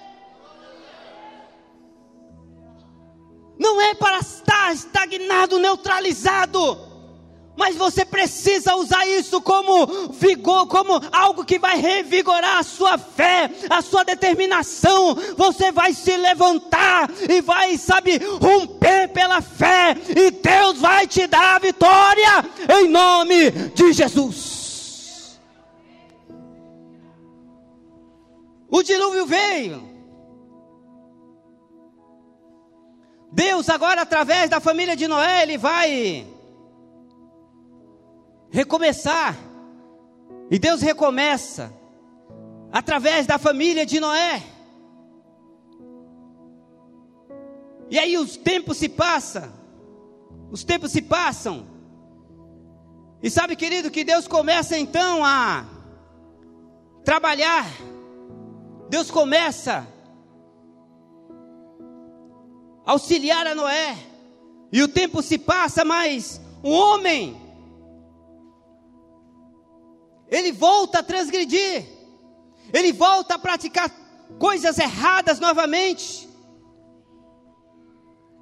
Não 3.60 3.82
é 3.82 3.94
para 3.94 4.20
estar 4.20 4.74
estagnado, 4.74 5.60
neutralizado. 5.60 6.88
Mas 7.58 7.76
você 7.76 8.06
precisa 8.06 8.76
usar 8.76 9.08
isso 9.08 9.42
como 9.42 9.88
vigor, 10.12 10.68
como 10.68 11.02
algo 11.12 11.44
que 11.44 11.58
vai 11.58 11.76
revigorar 11.76 12.60
a 12.60 12.64
sua 12.64 13.00
fé, 13.00 13.50
a 13.68 13.82
sua 13.82 14.06
determinação. 14.06 15.16
Você 15.36 15.72
vai 15.72 15.92
se 15.92 16.16
levantar 16.16 17.10
e 17.28 17.42
vai, 17.42 17.76
sabe, 17.80 18.20
romper 18.40 19.08
pela 19.08 19.42
fé, 19.42 19.96
e 20.16 20.30
Deus 20.30 20.80
vai 20.80 21.08
te 21.08 21.26
dar 21.26 21.56
a 21.56 21.60
vitória 21.60 22.46
em 22.80 22.88
nome 22.88 23.50
de 23.50 23.92
Jesus. 23.92 25.40
O 28.70 28.84
dilúvio 28.84 29.26
veio 29.26 29.87
Deus 33.32 33.70
agora 33.70 34.02
através 34.02 34.50
da 34.50 34.60
família 34.60 34.96
de 34.96 35.08
Noé, 35.08 35.44
ele 35.44 35.58
vai 35.58 36.28
recomeçar. 38.50 39.38
E 40.50 40.58
Deus 40.58 40.82
recomeça 40.82 41.74
através 42.72 43.28
da 43.28 43.38
família 43.38 43.86
de 43.86 44.00
Noé. 44.00 44.42
E 47.90 48.00
aí 48.00 48.18
os 48.18 48.38
tempos 48.38 48.78
se 48.78 48.90
passam. 48.90 49.52
Os 50.52 50.64
tempos 50.64 50.92
se 50.92 51.02
passam. 51.02 51.66
E 53.22 53.30
sabe, 53.30 53.56
querido, 53.56 53.92
que 53.92 54.04
Deus 54.04 54.28
começa 54.28 54.78
então 54.78 55.24
a 55.26 55.66
trabalhar. 57.04 57.66
Deus 58.90 59.12
começa 59.12 59.88
auxiliar 62.88 63.46
a 63.46 63.54
Noé. 63.54 63.98
E 64.72 64.82
o 64.82 64.88
tempo 64.88 65.22
se 65.22 65.38
passa, 65.38 65.84
mas 65.84 66.42
o 66.64 66.70
homem, 66.70 67.40
ele 70.30 70.52
volta 70.52 71.00
a 71.00 71.04
transgredir, 71.04 71.86
ele 72.74 72.92
volta 72.92 73.36
a 73.36 73.40
praticar 73.40 73.90
coisas 74.40 74.78
erradas 74.78 75.40
novamente. 75.40 76.28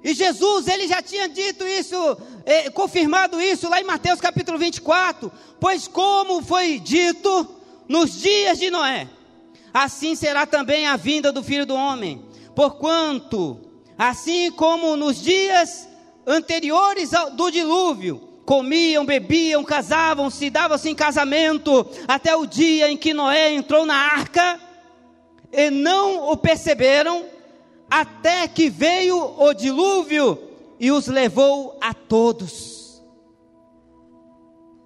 E 0.02 0.14
Jesus, 0.14 0.68
ele 0.68 0.86
já 0.86 1.02
tinha 1.02 1.28
dito 1.28 1.66
isso, 1.66 1.96
eh, 2.44 2.70
confirmado 2.70 3.40
isso 3.40 3.68
lá 3.68 3.80
em 3.80 3.84
Mateus 3.84 4.20
capítulo 4.20 4.58
24. 4.58 5.32
Pois, 5.58 5.88
como 5.88 6.42
foi 6.42 6.78
dito 6.78 7.48
nos 7.88 8.20
dias 8.20 8.58
de 8.58 8.70
Noé, 8.70 9.08
assim 9.72 10.14
será 10.14 10.46
também 10.46 10.86
a 10.86 10.96
vinda 10.96 11.32
do 11.32 11.42
filho 11.42 11.66
do 11.66 11.74
homem. 11.74 12.24
Porquanto 12.54 13.65
Assim 13.98 14.50
como 14.50 14.96
nos 14.96 15.22
dias 15.22 15.88
anteriores 16.26 17.14
ao, 17.14 17.30
do 17.30 17.50
dilúvio, 17.50 18.18
comiam, 18.44 19.04
bebiam, 19.04 19.64
casavam, 19.64 20.30
se 20.30 20.50
davam-se 20.50 20.88
em 20.88 20.94
casamento, 20.94 21.86
até 22.06 22.36
o 22.36 22.46
dia 22.46 22.90
em 22.90 22.96
que 22.96 23.14
Noé 23.14 23.52
entrou 23.52 23.86
na 23.86 23.96
arca, 23.96 24.60
e 25.52 25.70
não 25.70 26.30
o 26.30 26.36
perceberam, 26.36 27.24
até 27.90 28.46
que 28.46 28.68
veio 28.68 29.40
o 29.40 29.54
dilúvio 29.54 30.38
e 30.78 30.90
os 30.90 31.06
levou 31.06 31.78
a 31.80 31.94
todos. 31.94 33.02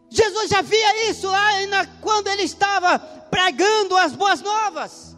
Jesus 0.09 0.51
já 0.51 0.61
via 0.61 1.11
isso 1.11 1.29
lá 1.29 1.51
quando 2.01 2.29
ele 2.29 2.43
estava 2.43 2.99
pregando 2.99 3.97
as 3.97 4.13
boas 4.13 4.41
novas. 4.43 5.17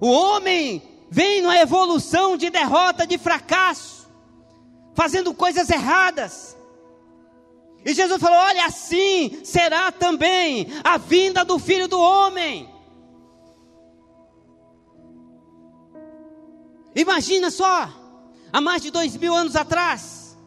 O 0.00 0.10
homem 0.10 0.82
vem 1.12 1.42
numa 1.42 1.58
evolução 1.58 2.38
de 2.38 2.48
derrota, 2.48 3.06
de 3.06 3.18
fracasso, 3.18 4.08
fazendo 4.94 5.34
coisas 5.34 5.68
erradas. 5.68 6.56
E 7.84 7.92
Jesus 7.92 8.18
falou: 8.18 8.38
Olha, 8.38 8.64
assim 8.64 9.44
será 9.44 9.92
também 9.92 10.68
a 10.82 10.96
vinda 10.96 11.44
do 11.44 11.58
filho 11.58 11.86
do 11.86 12.00
homem. 12.00 12.66
Imagina 16.94 17.50
só, 17.50 17.90
há 18.50 18.60
mais 18.62 18.80
de 18.80 18.90
dois 18.90 19.14
mil 19.14 19.34
anos 19.34 19.54
atrás, 19.54 20.38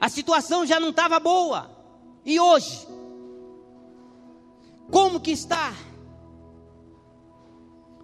a 0.00 0.08
situação 0.08 0.66
já 0.66 0.80
não 0.80 0.90
estava 0.90 1.20
boa. 1.20 1.70
E 2.24 2.40
hoje, 2.40 2.88
como 4.90 5.20
que 5.20 5.30
está? 5.30 5.72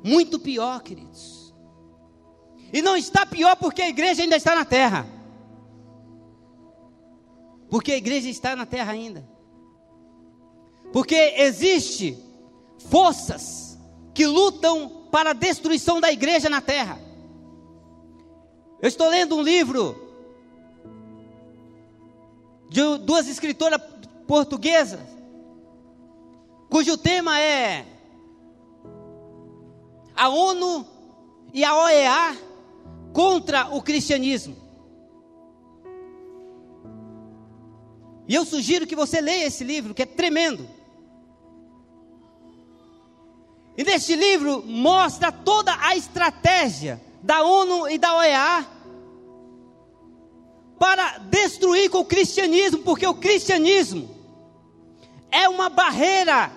Muito 0.03 0.38
pior, 0.38 0.82
queridos. 0.82 1.55
E 2.72 2.80
não 2.80 2.96
está 2.96 3.26
pior 3.26 3.57
porque 3.57 3.82
a 3.82 3.88
igreja 3.88 4.22
ainda 4.22 4.36
está 4.36 4.55
na 4.55 4.64
terra. 4.64 5.07
Porque 7.70 7.92
a 7.92 7.96
igreja 7.96 8.28
está 8.28 8.57
na 8.57 8.66
terra 8.66 8.92
ainda. 8.92 9.26
Porque 10.92 11.14
existe 11.14 12.18
forças 12.88 13.78
que 14.14 14.26
lutam 14.26 15.07
para 15.11 15.30
a 15.30 15.34
destruição 15.34 16.00
da 16.00 16.11
igreja 16.11 16.48
na 16.48 16.61
terra. 16.61 16.98
Eu 18.80 18.88
estou 18.88 19.09
lendo 19.09 19.36
um 19.36 19.42
livro 19.42 19.96
de 22.68 22.98
duas 22.98 23.28
escritoras 23.28 23.80
portuguesas, 24.26 25.00
cujo 26.68 26.96
tema 26.96 27.38
é 27.38 27.86
a 30.14 30.28
ONU 30.28 30.86
e 31.52 31.64
a 31.64 31.76
OEA 31.76 32.36
contra 33.12 33.68
o 33.74 33.82
cristianismo. 33.82 34.56
E 38.28 38.34
eu 38.34 38.44
sugiro 38.44 38.86
que 38.86 38.96
você 38.96 39.20
leia 39.20 39.46
esse 39.46 39.64
livro, 39.64 39.94
que 39.94 40.02
é 40.02 40.06
tremendo. 40.06 40.68
E 43.76 43.84
neste 43.84 44.14
livro 44.14 44.62
mostra 44.66 45.32
toda 45.32 45.74
a 45.80 45.96
estratégia 45.96 47.00
da 47.22 47.42
ONU 47.42 47.88
e 47.88 47.98
da 47.98 48.16
OEA 48.16 48.66
para 50.78 51.18
destruir 51.18 51.88
com 51.90 51.98
o 51.98 52.04
cristianismo, 52.04 52.78
porque 52.78 53.06
o 53.06 53.14
cristianismo 53.14 54.10
é 55.30 55.48
uma 55.48 55.68
barreira 55.68 56.52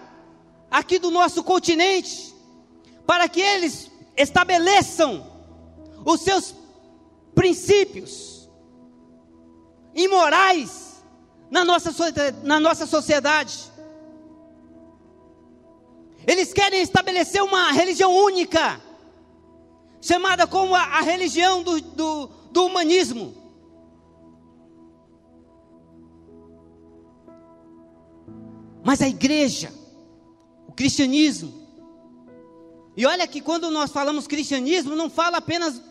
aqui 0.70 1.00
do 1.00 1.10
nosso 1.10 1.44
continente 1.44 2.35
para 3.06 3.30
que 3.30 3.42
eles 3.42 3.92
estabeleçam 4.18 5.26
os 6.06 6.22
seus 6.22 6.56
princípios 7.34 8.50
imorais 9.94 11.04
na 11.50 11.64
nossa, 11.64 11.92
na 12.44 12.60
nossa 12.60 12.86
sociedade. 12.86 13.72
Eles 16.28 16.52
querem 16.52 16.82
estabelecer 16.82 17.44
uma 17.44 17.72
religião 17.72 18.16
única, 18.16 18.82
chamada 20.02 20.48
como 20.48 20.74
a, 20.74 20.82
a 20.82 21.02
religião 21.02 21.62
do, 21.62 21.80
do, 21.80 22.28
do 22.52 22.66
humanismo. 22.66 23.46
Mas 28.84 29.02
a 29.02 29.08
igreja, 29.08 29.74
o 30.68 30.72
cristianismo, 30.72 31.65
e 32.98 33.06
olha 33.06 33.28
que 33.28 33.42
quando 33.42 33.70
nós 33.70 33.92
falamos 33.92 34.28
cristianismo, 34.28 34.96
não 34.96 35.10
fala 35.10 35.38
apenas 35.38 35.82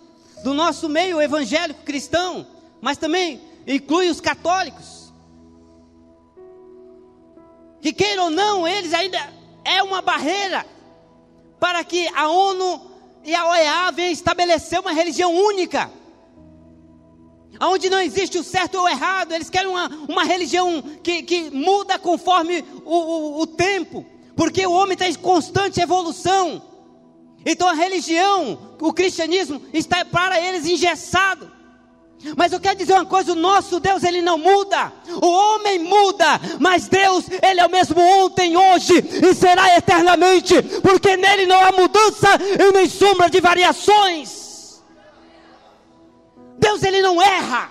do 0.43 0.55
nosso 0.55 0.89
meio 0.89 1.21
evangélico 1.21 1.83
cristão, 1.85 2.47
mas 2.81 2.97
também 2.97 3.41
inclui 3.67 4.09
os 4.09 4.21
católicos. 4.21 5.13
Que 7.81 7.93
queiram 7.93 8.25
ou 8.25 8.31
não, 8.31 8.67
eles 8.67 8.95
ainda 8.95 9.19
é 9.65 9.83
uma 9.83 10.01
barreira 10.01 10.65
para 11.61 11.85
que 11.85 12.09
a 12.09 12.29
ONU 12.29 12.91
e 13.25 13.35
a 13.35 13.49
OEA 13.49 13.93
venham 13.93 14.13
estabelecer 14.13 14.81
uma 14.81 14.93
religião 14.93 15.35
única. 15.35 15.91
Onde 17.61 17.89
não 17.89 18.01
existe 18.01 18.39
o 18.39 18.45
certo 18.45 18.77
ou 18.77 18.85
o 18.85 18.89
errado, 18.89 19.33
eles 19.33 19.49
querem 19.49 19.69
uma, 19.69 19.89
uma 20.09 20.25
religião 20.25 20.83
que, 21.03 21.23
que 21.23 21.51
muda 21.51 21.99
conforme 21.99 22.65
o, 22.85 22.97
o, 22.97 23.41
o 23.43 23.47
tempo, 23.47 24.05
porque 24.35 24.67
o 24.67 24.73
homem 24.73 24.95
está 24.95 25.09
em 25.09 25.15
constante 25.15 25.81
evolução. 25.81 26.74
Então 27.45 27.69
a 27.69 27.75
religião, 27.75 28.59
o 28.81 28.93
cristianismo, 28.93 29.61
está 29.73 30.05
para 30.05 30.41
eles 30.41 30.67
engessado. 30.67 31.53
Mas 32.37 32.53
eu 32.53 32.61
quero 32.61 32.79
dizer 32.79 32.95
uma 32.95 33.05
coisa: 33.05 33.33
o 33.33 33.37
nosso 33.37 33.79
Deus 33.79 34.03
ele 34.03 34.23
não 34.23 34.39
muda, 34.39 34.93
o 35.21 35.27
homem 35.27 35.79
muda, 35.81 36.41
mas 36.59 36.89
Deus 36.89 37.27
ele 37.43 37.61
é 37.61 37.67
o 37.67 37.71
mesmo 37.71 38.01
ontem, 38.01 38.57
hoje 38.57 38.95
e 38.97 39.35
será 39.35 39.77
eternamente, 39.77 40.55
porque 40.81 41.17
nele 41.17 41.45
não 41.45 41.61
há 41.63 41.73
mudança 41.73 42.29
e 42.59 42.73
nem 42.73 42.89
sombra 42.89 43.29
de 43.29 43.41
variações. 43.41 44.83
Deus 46.59 46.83
ele 46.83 47.03
não 47.03 47.21
erra, 47.21 47.71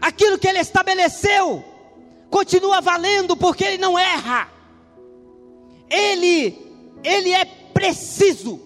aquilo 0.00 0.38
que 0.38 0.46
ele 0.46 0.58
estabeleceu 0.58 1.64
continua 2.28 2.82
valendo, 2.82 3.34
porque 3.34 3.64
ele 3.64 3.78
não 3.78 3.98
erra, 3.98 4.48
ele, 5.88 6.58
ele 7.02 7.32
é 7.32 7.63
preciso. 7.74 8.60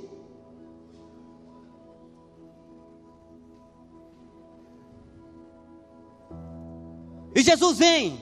E 7.34 7.42
Jesus 7.42 7.78
vem, 7.78 8.18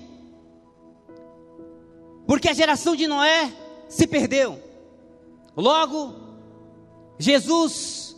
porque 2.27 2.49
a 2.49 2.55
geração 2.55 2.95
de 2.95 3.07
Noé 3.07 3.53
se 3.89 4.07
perdeu. 4.07 4.59
Logo, 5.57 6.15
Jesus 7.19 8.17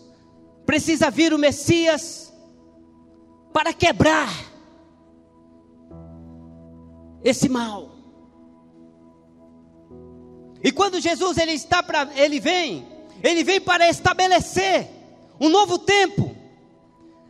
precisa 0.67 1.11
vir 1.11 1.33
o 1.33 1.39
Messias 1.39 2.35
para 3.53 3.73
quebrar 3.73 4.29
esse 7.23 7.49
mal. 7.49 7.98
E 10.63 10.73
quando 10.73 11.01
Jesus 11.01 11.39
ele 11.39 11.53
está 11.53 11.83
para 11.83 12.09
ele 12.17 12.41
vem, 12.41 12.87
ele 13.23 13.45
vem 13.45 13.61
para 13.61 13.89
estabelecer 13.89 14.89
um 15.41 15.49
novo 15.49 15.79
tempo. 15.79 16.37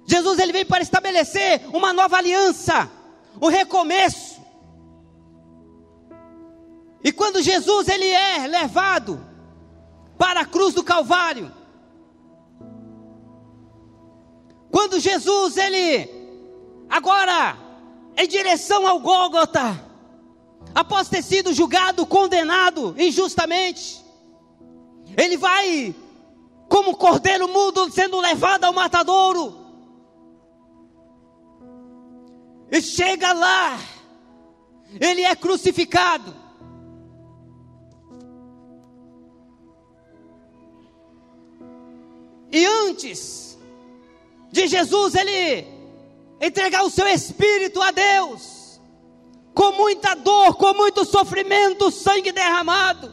Jesus 0.07 0.39
ele 0.39 0.53
vem 0.53 0.65
para 0.65 0.83
estabelecer 0.83 1.63
uma 1.73 1.93
nova 1.93 2.17
aliança 2.17 2.91
o 3.41 3.49
recomeço. 3.49 4.39
E 7.03 7.13
quando 7.13 7.43
Jesus 7.43 7.89
ele 7.89 8.07
é 8.07 8.47
levado 8.47 9.25
para 10.17 10.41
a 10.41 10.45
cruz 10.45 10.75
do 10.75 10.83
Calvário, 10.83 11.53
quando 14.71 14.99
Jesus 14.99 15.57
ele 15.57 16.11
agora 16.89 17.57
em 18.17 18.27
direção 18.27 18.87
ao 18.87 18.99
Gólgota, 18.99 19.88
após 20.75 21.09
ter 21.09 21.23
sido 21.23 21.53
julgado, 21.53 22.07
condenado 22.07 22.95
injustamente, 22.99 24.05
ele 25.17 25.37
vai 25.37 25.95
como 26.69 26.97
cordeiro 26.97 27.49
mudo 27.49 27.91
sendo 27.91 28.21
levado 28.21 28.65
ao 28.65 28.73
matadouro. 28.73 29.67
E 32.71 32.83
chega 32.83 33.33
lá, 33.33 33.79
ele 35.01 35.23
é 35.23 35.35
crucificado. 35.35 36.35
E 42.51 42.65
antes 42.65 43.59
de 44.51 44.67
Jesus 44.67 45.15
ele 45.15 45.67
entregar 46.41 46.83
o 46.85 46.91
seu 46.91 47.07
espírito 47.09 47.81
a 47.81 47.91
Deus, 47.91 48.58
com 49.59 49.73
muita 49.73 50.15
dor, 50.15 50.55
com 50.55 50.73
muito 50.73 51.05
sofrimento, 51.05 51.91
sangue 51.91 52.31
derramado, 52.31 53.13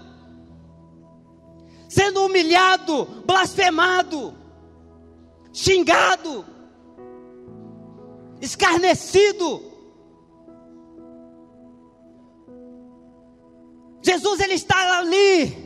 sendo 1.90 2.24
humilhado, 2.24 3.04
blasfemado, 3.26 4.32
xingado, 5.52 6.46
escarnecido. 8.40 9.60
Jesus 14.04 14.40
ele 14.40 14.54
está 14.54 15.00
ali 15.00 15.66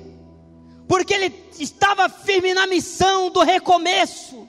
porque 0.88 1.14
ele 1.14 1.52
estava 1.60 2.08
firme 2.08 2.54
na 2.54 2.66
missão 2.68 3.30
do 3.30 3.42
recomeço 3.42 4.48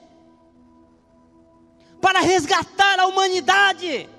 para 1.99 2.21
resgatar 2.21 3.01
a 3.01 3.07
humanidade 3.07 4.09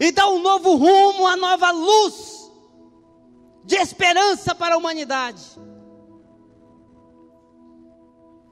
e 0.00 0.12
dar 0.12 0.28
um 0.28 0.40
novo 0.40 0.76
rumo, 0.76 1.20
uma 1.20 1.36
nova 1.36 1.70
luz 1.70 2.52
de 3.64 3.76
esperança 3.76 4.54
para 4.54 4.74
a 4.74 4.78
humanidade. 4.78 5.42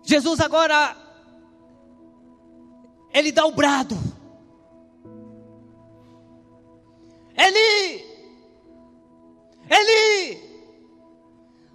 Jesus 0.03 0.41
agora 0.41 0.97
ele 3.13 3.31
dá 3.31 3.45
o 3.45 3.53
brado. 3.53 3.97
Eli, 7.37 8.05
Eli, 9.71 10.53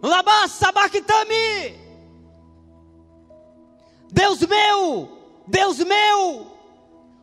Labá 0.01 0.47
Sabachthami, 0.47 1.75
Deus 4.11 4.39
meu, 4.41 5.09
Deus 5.47 5.79
meu, 5.79 6.47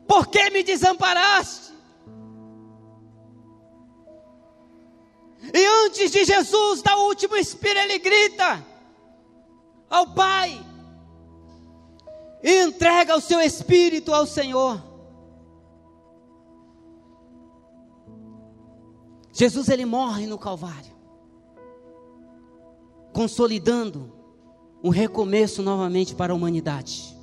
por 0.07 0.27
que 0.29 0.51
me 0.51 0.63
desamparaste? 0.63 1.74
E 5.53 5.67
antes 5.87 6.11
de 6.11 6.25
Jesus 6.25 6.83
dar 6.83 6.97
o 6.97 7.09
último 7.09 7.37
espírito, 7.37 7.81
ele 7.81 7.99
grita 7.99 8.65
ao 9.91 10.15
Pai: 10.15 10.65
e 12.43 12.63
entrega 12.63 13.17
o 13.17 13.21
seu 13.21 13.41
espírito 13.41 14.13
ao 14.13 14.27
Senhor. 14.27 14.83
Jesus 19.33 19.69
ele 19.69 19.85
morre 19.85 20.27
no 20.27 20.39
Calvário, 20.39 20.95
consolidando 23.13 24.13
um 24.83 24.91
recomeço 24.91 25.63
novamente 25.63 26.15
para 26.15 26.33
a 26.33 26.37
humanidade. 26.37 27.14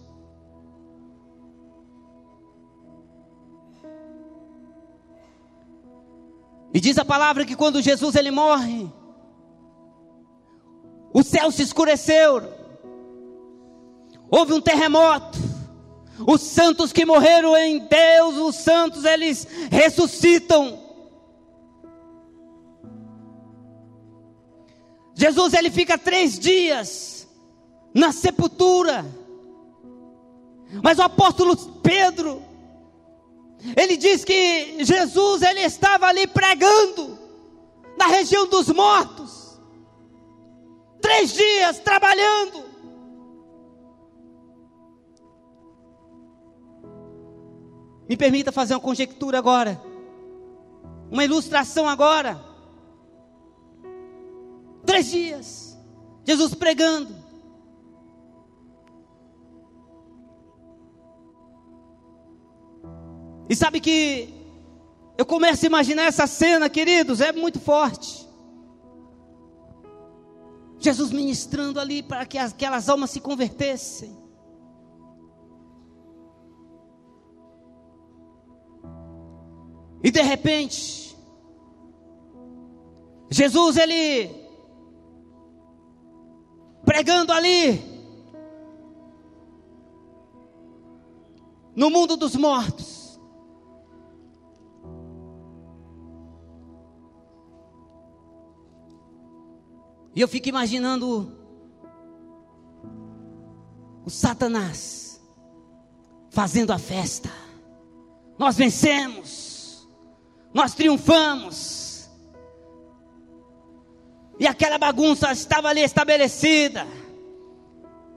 E 6.74 6.80
diz 6.80 6.98
a 6.98 7.06
palavra 7.06 7.46
que 7.46 7.56
quando 7.56 7.82
Jesus 7.82 8.16
ele 8.16 8.32
morre, 8.32 8.90
o 11.14 11.24
céu 11.24 11.52
se 11.52 11.62
escureceu, 11.62 12.42
houve 14.30 14.54
um 14.54 14.62
terremoto, 14.62 15.38
os 16.26 16.42
santos 16.42 16.94
que 16.94 17.06
morreram 17.06 17.58
em 17.58 17.80
Deus, 17.80 18.38
os 18.38 18.56
santos 18.56 19.04
eles 19.04 19.46
ressuscitam. 19.70 20.80
Jesus 25.14 25.54
ele 25.54 25.70
fica 25.70 25.98
três 25.98 26.40
dias 26.40 27.28
na 27.94 28.14
sepultura, 28.14 29.06
mas 30.82 31.00
o 31.00 31.04
apóstolo 31.04 31.56
Pedro 31.82 32.51
ele 33.76 33.96
diz 33.96 34.26
que 34.26 34.84
Jesus 34.84 35.42
ele 35.42 35.62
estava 35.62 36.08
ali 36.08 36.26
pregando 36.28 37.18
na 37.98 38.08
região 38.08 38.48
dos 38.48 38.68
mortos, 38.70 39.60
três 41.00 41.34
dias 41.34 41.80
trabalhando. 41.80 42.72
Me 48.10 48.18
permita 48.18 48.52
fazer 48.52 48.74
uma 48.74 48.80
conjectura 48.80 49.38
agora, 49.38 49.82
uma 51.10 51.24
ilustração 51.24 51.88
agora. 51.88 52.44
Três 54.86 55.10
dias, 55.12 55.78
Jesus 56.26 56.54
pregando. 56.56 57.21
E 63.52 63.56
sabe 63.56 63.82
que 63.82 64.34
eu 65.18 65.26
começo 65.26 65.66
a 65.66 65.68
imaginar 65.68 66.04
essa 66.04 66.26
cena, 66.26 66.70
queridos, 66.70 67.20
é 67.20 67.34
muito 67.34 67.60
forte. 67.60 68.26
Jesus 70.80 71.12
ministrando 71.12 71.78
ali 71.78 72.02
para 72.02 72.26
que 72.26 72.38
aquelas 72.38 72.88
almas 72.88 73.10
se 73.10 73.20
convertessem. 73.20 74.18
E 80.02 80.10
de 80.10 80.22
repente, 80.22 81.14
Jesus 83.30 83.76
ele 83.76 84.30
pregando 86.86 87.34
ali 87.34 87.82
no 91.76 91.90
mundo 91.90 92.16
dos 92.16 92.34
mortos. 92.38 93.01
E 100.16 100.22
eu 100.22 100.28
fico 100.28 100.50
imaginando 100.50 101.32
o 104.06 104.10
Satanás 104.10 105.22
fazendo 106.30 106.72
a 106.72 106.78
festa. 106.78 107.30
Nós 108.38 108.58
vencemos, 108.58 109.88
nós 110.54 110.74
triunfamos. 110.74 112.10
E 114.40 114.48
aquela 114.48 114.78
bagunça 114.78 115.32
estava 115.32 115.70
ali 115.70 115.82
estabelecida. 115.82 116.88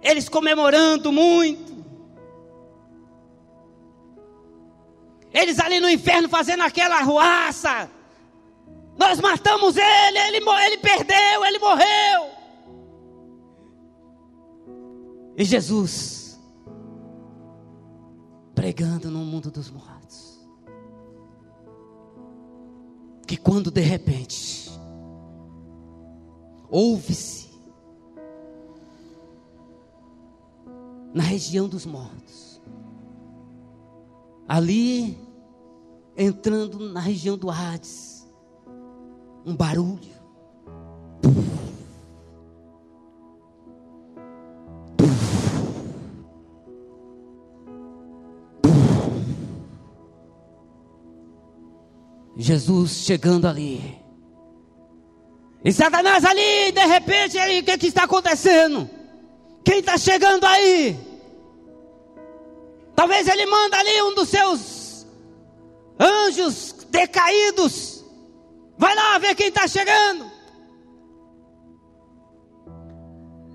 Eles 0.03 0.29
comemorando 0.29 1.13
muito. 1.13 1.75
Eles 5.33 5.59
ali 5.59 5.81
no 5.81 5.91
inferno 5.91 6.29
fazendo 6.29 6.63
aquela 6.63 7.03
ruaça, 7.03 7.91
nós 8.97 9.21
matamos 9.21 9.77
ele, 9.77 10.19
ele, 10.19 10.37
ele 10.39 10.79
perdeu, 10.79 11.45
ele 11.45 11.59
morreu. 11.59 12.35
E 15.37 15.45
Jesus 15.45 16.25
pregando 18.55 19.11
no 19.11 19.19
mundo 19.19 19.51
dos 19.51 19.71
mortos. 19.71 20.41
Que 23.27 23.37
quando 23.37 23.71
de 23.71 23.81
repente 23.81 24.71
ouve-se 26.71 27.51
na 31.13 31.23
região 31.23 31.69
dos 31.69 31.85
mortos, 31.87 32.61
ali 34.49 35.19
entrando 36.17 36.91
na 36.91 37.01
região 37.01 37.37
do 37.37 37.51
Hades, 37.51 38.14
um 39.45 39.55
barulho. 39.55 40.15
Jesus 52.37 53.05
chegando 53.05 53.47
ali. 53.47 53.99
E 55.65 55.73
Satanás 55.73 56.25
ali, 56.25 56.73
de 56.73 56.85
repente, 56.85 57.39
o 57.39 57.65
que, 57.65 57.79
que 57.79 57.87
está 57.87 58.05
acontecendo? 58.05 58.89
Quem 59.65 59.79
está 59.79 59.97
chegando 59.97 60.45
aí? 60.45 60.99
Talvez 62.95 63.27
ele 63.29 63.47
manda 63.47 63.79
ali 63.79 64.03
um 64.03 64.15
dos 64.15 64.29
seus 64.29 65.07
anjos 65.99 66.75
decaídos 66.91 67.94
Vai 68.77 68.95
lá 68.95 69.19
ver 69.19 69.35
quem 69.35 69.49
está 69.49 69.67
chegando. 69.67 70.31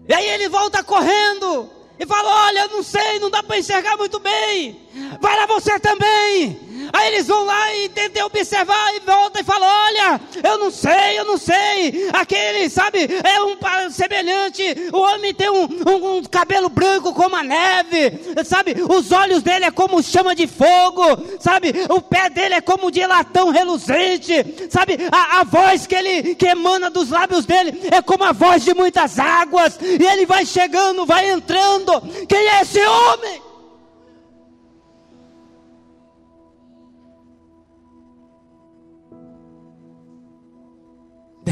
E 0.07 0.13
aí 0.13 0.28
ele 0.30 0.49
volta 0.49 0.84
correndo 0.84 1.70
e 1.99 2.05
fala: 2.05 2.47
Olha, 2.47 2.67
não 2.67 2.82
sei, 2.82 3.20
não 3.20 3.30
dá 3.30 3.43
para 3.43 3.59
enxergar 3.59 3.97
muito 3.97 4.20
bem. 4.20 4.80
Vai 5.22 5.36
lá 5.36 5.45
você 5.45 5.80
também. 5.80 6.68
Aí 6.91 7.13
eles 7.13 7.27
vão 7.27 7.45
lá 7.45 7.75
e 7.75 7.89
tentam 7.89 8.25
observar 8.25 8.95
e 8.95 8.99
volta 8.99 9.41
e 9.41 9.43
fala: 9.43 9.65
Olha, 9.65 10.21
eu 10.43 10.57
não 10.57 10.71
sei, 10.71 11.19
eu 11.19 11.25
não 11.25 11.37
sei. 11.37 12.09
Aquele, 12.13 12.69
sabe, 12.69 12.99
é 13.23 13.41
um 13.43 13.89
semelhante. 13.89 14.63
O 14.91 14.99
homem 14.99 15.33
tem 15.33 15.49
um, 15.49 15.67
um, 15.87 16.17
um, 16.17 16.23
cabelo 16.23 16.69
branco 16.69 17.13
como 17.13 17.35
a 17.35 17.43
neve, 17.43 18.19
sabe? 18.45 18.75
Os 18.89 19.11
olhos 19.11 19.43
dele 19.43 19.65
é 19.65 19.71
como 19.71 20.01
chama 20.01 20.35
de 20.35 20.47
fogo, 20.47 21.03
sabe? 21.39 21.73
O 21.89 22.01
pé 22.01 22.29
dele 22.29 22.55
é 22.55 22.61
como 22.61 22.91
de 22.91 23.05
latão 23.05 23.49
reluzente, 23.49 24.69
sabe? 24.69 24.97
A, 25.11 25.39
a 25.39 25.43
voz 25.43 25.85
que 25.85 25.95
ele 25.95 26.35
que 26.35 26.47
emana 26.47 26.89
dos 26.89 27.09
lábios 27.09 27.45
dele 27.45 27.79
é 27.91 28.01
como 28.01 28.23
a 28.23 28.31
voz 28.31 28.63
de 28.63 28.73
muitas 28.73 29.19
águas. 29.19 29.77
E 29.81 30.03
ele 30.03 30.25
vai 30.25 30.45
chegando, 30.45 31.05
vai 31.05 31.29
entrando. 31.29 32.01
Quem 32.27 32.47
é 32.47 32.61
esse 32.61 32.81
homem? 32.81 33.49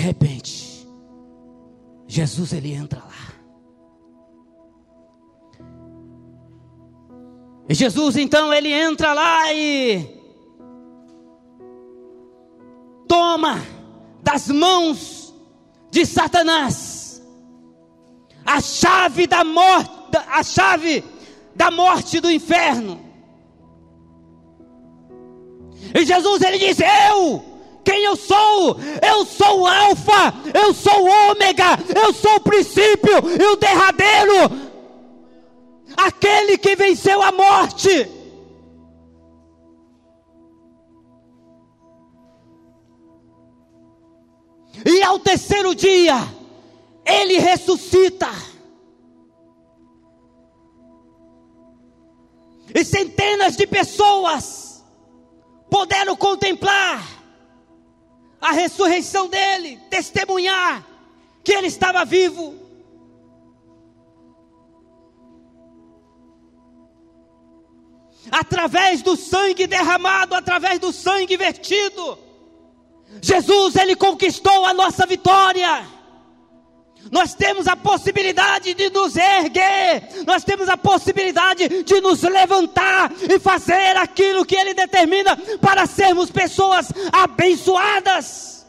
Repente, 0.08 0.88
Jesus 2.08 2.54
ele 2.54 2.72
entra 2.74 3.00
lá. 3.00 3.28
E 7.70 7.74
Jesus 7.74 8.16
então 8.16 8.54
ele 8.54 8.72
entra 8.72 9.14
lá 9.14 9.54
e 9.54 10.18
toma 13.08 13.62
das 14.24 14.48
mãos 14.48 15.34
de 15.92 16.06
Satanás 16.06 17.22
a 18.46 18.62
chave 18.62 19.28
da 19.28 19.44
morte, 19.44 19.92
a 20.30 20.42
chave 20.42 21.04
da 21.54 21.70
morte 21.70 22.22
do 22.22 22.32
inferno. 22.32 23.02
E 25.94 26.06
Jesus 26.06 26.42
ele 26.42 26.58
diz: 26.58 26.80
Eu 26.80 27.57
quem 27.88 28.04
eu 28.04 28.18
sou. 28.18 28.78
Eu 29.02 29.26
sou 29.26 29.62
o 29.62 29.66
Alfa, 29.66 30.34
eu 30.54 30.74
sou 30.74 31.06
o 31.06 31.32
Ômega, 31.32 31.80
eu 31.96 32.14
sou 32.14 32.36
o 32.36 32.42
princípio 32.42 33.14
e 33.42 33.46
o 33.46 33.56
derradeiro. 33.56 34.68
Aquele 35.96 36.58
que 36.58 36.76
venceu 36.76 37.22
a 37.24 37.32
morte. 37.32 37.90
E 44.86 45.02
ao 45.02 45.18
terceiro 45.20 45.74
dia, 45.74 46.16
ele 47.06 47.40
ressuscita. 47.40 48.30
E 52.76 52.84
centenas 52.84 53.56
de 53.56 53.66
pessoas 53.66 54.84
puderam 55.70 56.18
contemplar 56.18 57.17
a 58.40 58.52
ressurreição 58.52 59.28
dele, 59.28 59.80
testemunhar 59.90 60.86
que 61.44 61.54
ele 61.54 61.68
estava 61.68 62.04
vivo. 62.06 62.56
Através 68.30 69.02
do 69.02 69.16
sangue 69.16 69.66
derramado, 69.66 70.36
através 70.36 70.80
do 70.80 70.92
sangue 70.92 71.38
vertido, 71.38 72.20
Jesus, 73.22 73.76
ele 73.76 73.96
conquistou 73.96 74.66
a 74.66 74.74
nossa 74.74 75.06
vitória. 75.06 75.97
Nós 77.12 77.34
temos 77.34 77.68
a 77.68 77.76
possibilidade 77.76 78.74
de 78.74 78.90
nos 78.90 79.16
erguer, 79.16 80.26
nós 80.26 80.44
temos 80.44 80.68
a 80.68 80.78
possibilidade 80.78 81.84
de 81.84 82.02
nos 82.02 82.22
levantar 82.24 83.12
e 83.30 83.40
fazer 83.40 83.96
aquilo 83.98 84.46
que 84.46 84.56
Ele 84.56 84.74
determina 84.74 85.38
para 85.62 85.86
sermos 85.86 86.30
pessoas 86.30 86.88
abençoadas. 87.12 88.66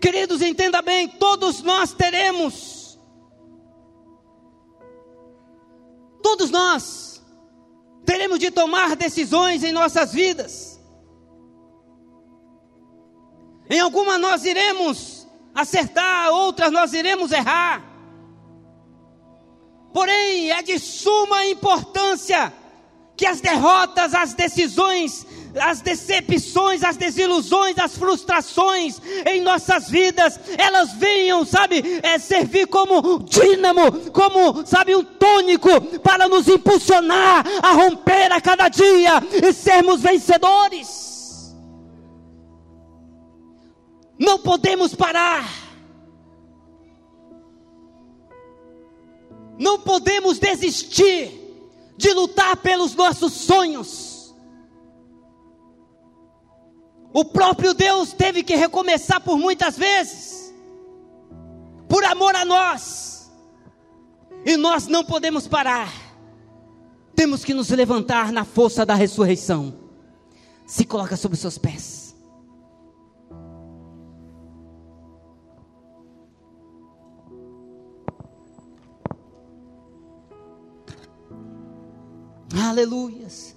Queridos, 0.00 0.40
entenda 0.42 0.80
bem: 0.80 1.08
todos 1.08 1.62
nós 1.62 1.92
teremos, 1.92 2.98
todos 6.22 6.50
nós 6.50 7.20
teremos 8.04 8.38
de 8.38 8.50
tomar 8.50 8.96
decisões 8.96 9.62
em 9.62 9.72
nossas 9.72 10.12
vidas. 10.12 10.77
Em 13.70 13.80
alguma 13.80 14.18
nós 14.18 14.44
iremos 14.44 15.26
acertar, 15.54 16.30
outras 16.30 16.70
nós 16.70 16.92
iremos 16.92 17.32
errar. 17.32 17.84
Porém, 19.92 20.50
é 20.50 20.62
de 20.62 20.78
suma 20.78 21.46
importância 21.46 22.52
que 23.16 23.26
as 23.26 23.40
derrotas, 23.40 24.14
as 24.14 24.32
decisões, 24.32 25.26
as 25.60 25.80
decepções, 25.80 26.84
as 26.84 26.96
desilusões, 26.96 27.76
as 27.78 27.96
frustrações 27.96 29.00
em 29.26 29.40
nossas 29.40 29.90
vidas, 29.90 30.38
elas 30.56 30.92
venham, 30.92 31.44
sabe, 31.44 32.00
é, 32.02 32.18
servir 32.18 32.68
como 32.68 33.18
dínamo, 33.24 34.10
como, 34.12 34.64
sabe, 34.64 34.94
um 34.94 35.02
tônico 35.02 35.80
para 35.98 36.28
nos 36.28 36.46
impulsionar 36.46 37.44
a 37.60 37.72
romper 37.72 38.32
a 38.32 38.40
cada 38.40 38.68
dia 38.68 39.14
e 39.42 39.52
sermos 39.52 40.00
vencedores. 40.00 41.07
Não 44.18 44.38
podemos 44.38 44.94
parar. 44.94 45.48
Não 49.58 49.78
podemos 49.78 50.38
desistir 50.38 51.38
de 51.96 52.12
lutar 52.12 52.56
pelos 52.58 52.94
nossos 52.94 53.32
sonhos. 53.32 54.34
O 57.12 57.24
próprio 57.24 57.74
Deus 57.74 58.12
teve 58.12 58.42
que 58.42 58.54
recomeçar 58.54 59.20
por 59.20 59.36
muitas 59.36 59.76
vezes, 59.76 60.54
por 61.88 62.04
amor 62.04 62.36
a 62.36 62.44
nós, 62.44 63.32
e 64.44 64.56
nós 64.56 64.86
não 64.86 65.04
podemos 65.04 65.48
parar, 65.48 65.92
temos 67.16 67.44
que 67.44 67.54
nos 67.54 67.70
levantar 67.70 68.30
na 68.30 68.44
força 68.44 68.86
da 68.86 68.94
ressurreição. 68.94 69.74
Se 70.66 70.84
coloca 70.84 71.16
sobre 71.16 71.34
os 71.34 71.40
seus 71.40 71.58
pés. 71.58 72.07
Aleluias. 82.58 83.56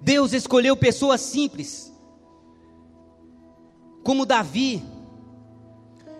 Deus 0.00 0.32
escolheu 0.32 0.76
pessoas 0.76 1.20
simples, 1.20 1.92
como 4.02 4.26
Davi, 4.26 4.82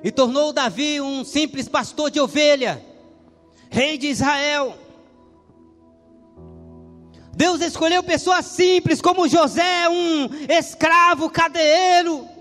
e 0.02 0.10
tornou 0.10 0.52
Davi 0.52 1.00
um 1.00 1.24
simples 1.24 1.68
pastor 1.68 2.10
de 2.10 2.20
ovelha, 2.20 2.84
rei 3.70 3.98
de 3.98 4.08
Israel. 4.08 4.78
Deus 7.36 7.60
escolheu 7.60 8.02
pessoas 8.02 8.46
simples, 8.46 9.02
como 9.02 9.28
José, 9.28 9.88
um 9.88 10.28
escravo 10.48 11.28
cadeiro 11.28 12.33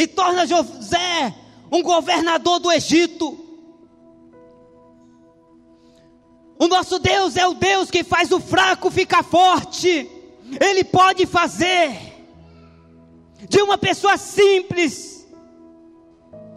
e 0.00 0.06
torna 0.06 0.46
José 0.46 1.34
um 1.70 1.82
governador 1.82 2.58
do 2.58 2.72
Egito. 2.72 3.38
O 6.58 6.66
nosso 6.66 6.98
Deus 6.98 7.36
é 7.36 7.46
o 7.46 7.52
Deus 7.52 7.90
que 7.90 8.02
faz 8.02 8.32
o 8.32 8.40
fraco 8.40 8.90
ficar 8.90 9.22
forte. 9.22 10.10
Ele 10.58 10.84
pode 10.84 11.26
fazer 11.26 11.94
de 13.46 13.60
uma 13.60 13.76
pessoa 13.76 14.16
simples, 14.16 15.28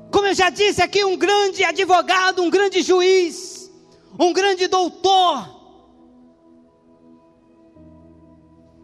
como 0.10 0.28
eu 0.28 0.34
já 0.34 0.50
disse 0.50 0.82
aqui, 0.82 1.04
um 1.04 1.18
grande 1.18 1.66
advogado, 1.66 2.42
um 2.42 2.50
grande 2.50 2.82
juiz, 2.82 3.70
um 4.18 4.32
grande 4.32 4.68
doutor. 4.68 5.50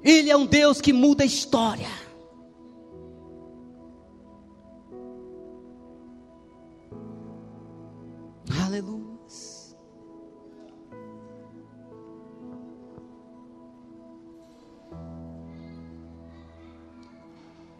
Ele 0.03 0.29
é 0.29 0.35
um 0.35 0.45
Deus 0.45 0.81
que 0.81 0.91
muda 0.91 1.23
a 1.23 1.25
história. 1.25 1.98
Aleluia. 8.69 9.17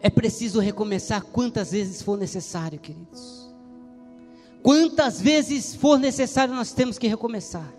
É 0.00 0.10
preciso 0.10 0.58
recomeçar 0.58 1.22
quantas 1.26 1.70
vezes 1.70 2.02
for 2.02 2.18
necessário, 2.18 2.80
queridos. 2.80 3.48
Quantas 4.64 5.20
vezes 5.20 5.76
for 5.76 5.96
necessário, 5.96 6.54
nós 6.54 6.72
temos 6.72 6.98
que 6.98 7.06
recomeçar. 7.06 7.72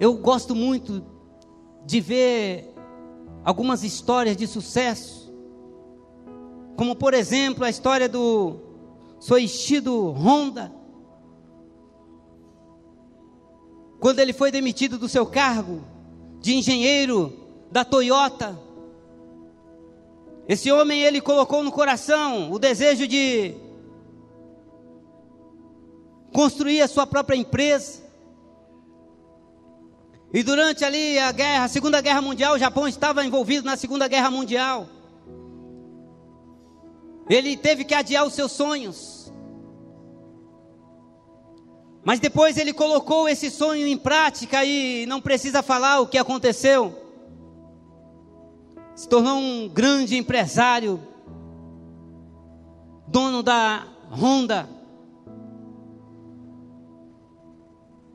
Eu 0.00 0.16
gosto 0.16 0.54
muito 0.54 1.04
de 1.84 2.00
ver 2.00 2.74
algumas 3.44 3.84
histórias 3.84 4.38
de 4.38 4.46
sucesso 4.46 5.23
como 6.76 6.96
por 6.96 7.14
exemplo 7.14 7.64
a 7.64 7.70
história 7.70 8.08
do 8.08 8.56
Soichido 9.20 10.10
Honda. 10.10 10.72
Quando 14.00 14.18
ele 14.18 14.32
foi 14.32 14.50
demitido 14.50 14.98
do 14.98 15.08
seu 15.08 15.24
cargo 15.24 15.82
de 16.40 16.54
engenheiro 16.54 17.32
da 17.70 17.84
Toyota, 17.84 18.58
esse 20.46 20.70
homem 20.70 21.02
ele 21.02 21.20
colocou 21.20 21.62
no 21.62 21.72
coração 21.72 22.52
o 22.52 22.58
desejo 22.58 23.08
de 23.08 23.54
construir 26.32 26.82
a 26.82 26.88
sua 26.88 27.06
própria 27.06 27.36
empresa. 27.36 28.02
E 30.34 30.42
durante 30.42 30.84
ali 30.84 31.18
a 31.18 31.30
guerra, 31.30 31.64
a 31.64 31.68
Segunda 31.68 32.00
Guerra 32.00 32.20
Mundial, 32.20 32.54
o 32.54 32.58
Japão 32.58 32.88
estava 32.88 33.24
envolvido 33.24 33.64
na 33.64 33.76
Segunda 33.76 34.08
Guerra 34.08 34.30
Mundial. 34.30 34.88
Ele 37.28 37.56
teve 37.56 37.84
que 37.84 37.94
adiar 37.94 38.26
os 38.26 38.34
seus 38.34 38.52
sonhos. 38.52 39.32
Mas 42.04 42.20
depois 42.20 42.58
ele 42.58 42.72
colocou 42.72 43.26
esse 43.28 43.50
sonho 43.50 43.86
em 43.86 43.96
prática 43.96 44.62
e 44.64 45.06
não 45.06 45.22
precisa 45.22 45.62
falar 45.62 46.00
o 46.00 46.06
que 46.06 46.18
aconteceu. 46.18 46.94
Se 48.94 49.08
tornou 49.08 49.38
um 49.38 49.68
grande 49.68 50.16
empresário, 50.16 51.02
dono 53.08 53.42
da 53.42 53.86
Honda. 54.10 54.68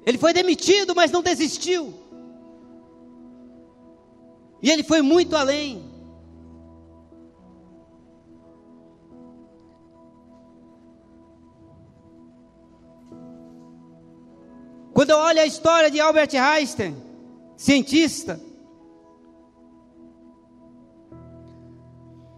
Ele 0.05 0.17
foi 0.17 0.33
demitido, 0.33 0.95
mas 0.95 1.11
não 1.11 1.23
desistiu. 1.23 1.93
E 4.61 4.69
ele 4.69 4.83
foi 4.83 5.01
muito 5.01 5.35
além. 5.35 5.88
Quando 14.99 15.11
eu 15.11 15.17
olho 15.17 15.39
a 15.39 15.45
história 15.45 15.89
de 15.89 15.97
Albert 16.01 16.35
Einstein, 16.35 16.93
cientista, 17.55 18.37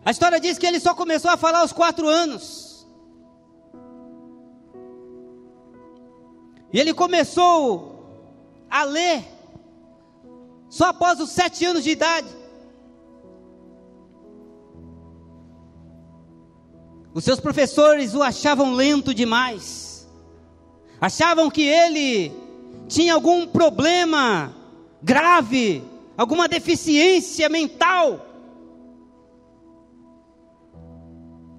a 0.05 0.12
história 0.12 0.39
diz 0.39 0.59
que 0.59 0.68
ele 0.68 0.80
só 0.80 0.93
começou 0.93 1.32
a 1.32 1.38
falar 1.38 1.62
aos 1.62 1.74
quatro 1.74 2.07
anos. 2.07 2.88
E 6.72 6.80
ele 6.80 6.93
começou 6.93 8.30
a 8.70 8.84
ler 8.84 9.26
só 10.70 10.89
após 10.89 11.20
os 11.20 11.32
sete 11.32 11.66
anos 11.66 11.84
de 11.84 11.89
idade. 11.89 12.30
Os 17.12 17.24
seus 17.24 17.39
professores 17.39 18.14
o 18.14 18.22
achavam 18.22 18.76
lento 18.76 19.16
demais, 19.16 20.07
achavam 21.01 21.49
que 21.49 21.64
ele 21.64 22.39
tinha 22.91 23.13
algum 23.13 23.47
problema 23.47 24.53
grave, 25.01 25.81
alguma 26.17 26.45
deficiência 26.45 27.47
mental. 27.47 28.19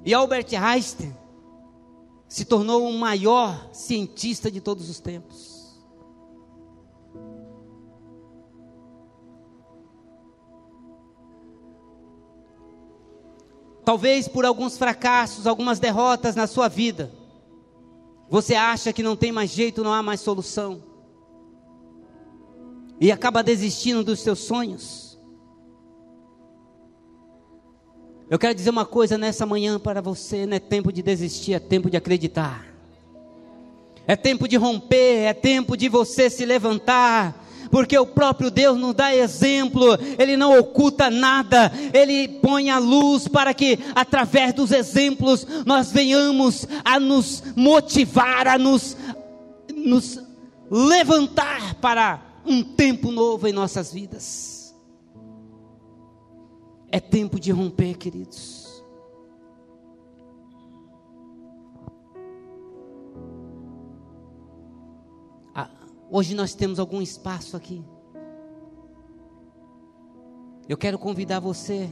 E 0.04 0.12
Albert 0.12 0.48
Einstein 0.52 1.16
se 2.28 2.44
tornou 2.44 2.86
o 2.86 2.92
maior 2.92 3.70
cientista 3.72 4.50
de 4.50 4.60
todos 4.60 4.90
os 4.90 5.00
tempos. 5.00 5.80
Talvez 13.86 14.28
por 14.28 14.44
alguns 14.44 14.76
fracassos, 14.76 15.46
algumas 15.46 15.80
derrotas 15.80 16.36
na 16.36 16.46
sua 16.46 16.68
vida, 16.68 17.10
você 18.28 18.54
acha 18.54 18.92
que 18.92 19.02
não 19.02 19.16
tem 19.16 19.32
mais 19.32 19.50
jeito, 19.50 19.82
não 19.82 19.94
há 19.94 20.02
mais 20.02 20.20
solução, 20.20 20.91
e 23.00 23.10
acaba 23.10 23.42
desistindo 23.42 24.04
dos 24.04 24.20
seus 24.20 24.40
sonhos. 24.40 25.12
Eu 28.32 28.38
quero 28.38 28.54
dizer 28.54 28.70
uma 28.70 28.86
coisa 28.86 29.18
nessa 29.18 29.44
manhã 29.44 29.78
para 29.78 30.00
você: 30.00 30.46
não 30.46 30.56
é 30.56 30.58
tempo 30.58 30.90
de 30.90 31.02
desistir, 31.02 31.52
é 31.52 31.58
tempo 31.58 31.90
de 31.90 31.98
acreditar. 31.98 32.66
É 34.06 34.16
tempo 34.16 34.48
de 34.48 34.56
romper, 34.56 35.24
é 35.24 35.34
tempo 35.34 35.76
de 35.76 35.88
você 35.88 36.30
se 36.30 36.46
levantar, 36.46 37.44
porque 37.70 37.96
o 37.96 38.06
próprio 38.06 38.50
Deus 38.50 38.78
nos 38.78 38.94
dá 38.94 39.14
exemplo, 39.14 39.98
Ele 40.18 40.36
não 40.36 40.58
oculta 40.58 41.10
nada, 41.10 41.70
Ele 41.92 42.26
põe 42.26 42.70
a 42.70 42.78
luz 42.78 43.28
para 43.28 43.54
que, 43.54 43.78
através 43.94 44.54
dos 44.54 44.72
exemplos, 44.72 45.46
nós 45.66 45.92
venhamos 45.92 46.66
a 46.84 46.98
nos 46.98 47.42
motivar, 47.54 48.48
a 48.48 48.58
nos, 48.58 48.96
nos 49.74 50.18
levantar 50.70 51.74
para 51.74 52.31
um 52.44 52.62
tempo 52.62 53.10
novo 53.10 53.46
em 53.46 53.52
nossas 53.52 53.92
vidas. 53.92 54.74
É 56.90 57.00
tempo 57.00 57.40
de 57.40 57.50
romper, 57.50 57.96
queridos. 57.96 58.72
Hoje 66.14 66.34
nós 66.34 66.54
temos 66.54 66.78
algum 66.78 67.00
espaço 67.00 67.56
aqui. 67.56 67.82
Eu 70.68 70.76
quero 70.76 70.98
convidar 70.98 71.40
você 71.40 71.90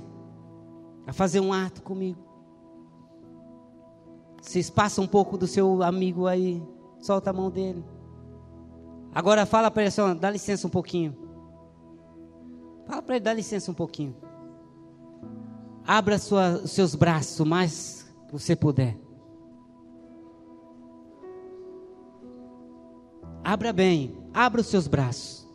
a 1.06 1.12
fazer 1.14 1.40
um 1.40 1.54
ato 1.54 1.80
comigo. 1.80 2.20
Se 4.42 4.58
espaça 4.58 5.00
um 5.00 5.06
pouco 5.06 5.38
do 5.38 5.46
seu 5.46 5.82
amigo 5.82 6.26
aí, 6.26 6.62
solta 7.00 7.30
a 7.30 7.32
mão 7.32 7.48
dele. 7.50 7.82
Agora 9.14 9.44
fala 9.44 9.70
para 9.70 9.82
ele 9.82 9.88
assim, 9.88 10.14
dá 10.16 10.30
licença 10.30 10.66
um 10.66 10.70
pouquinho. 10.70 11.16
Fala 12.86 13.02
para 13.02 13.16
ele, 13.16 13.24
dá 13.24 13.32
licença 13.32 13.70
um 13.70 13.74
pouquinho. 13.74 14.14
Abra 15.86 16.18
sua, 16.18 16.66
seus 16.66 16.94
braços 16.94 17.40
o 17.40 17.46
mais 17.46 18.06
que 18.26 18.32
você 18.32 18.54
puder. 18.54 18.96
Abra 23.42 23.72
bem, 23.72 24.16
abra 24.32 24.60
os 24.60 24.66
seus 24.68 24.86
braços. 24.86 25.48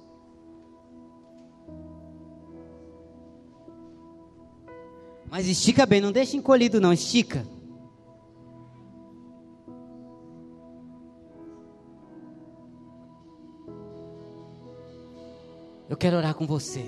Mas 5.30 5.48
estica 5.48 5.86
bem, 5.86 6.02
não 6.02 6.12
deixe 6.12 6.36
encolhido 6.38 6.82
não, 6.82 6.92
estica. 6.92 7.46
Eu 15.90 15.96
quero 15.96 16.18
orar 16.18 16.34
com 16.34 16.48
você. 16.48 16.86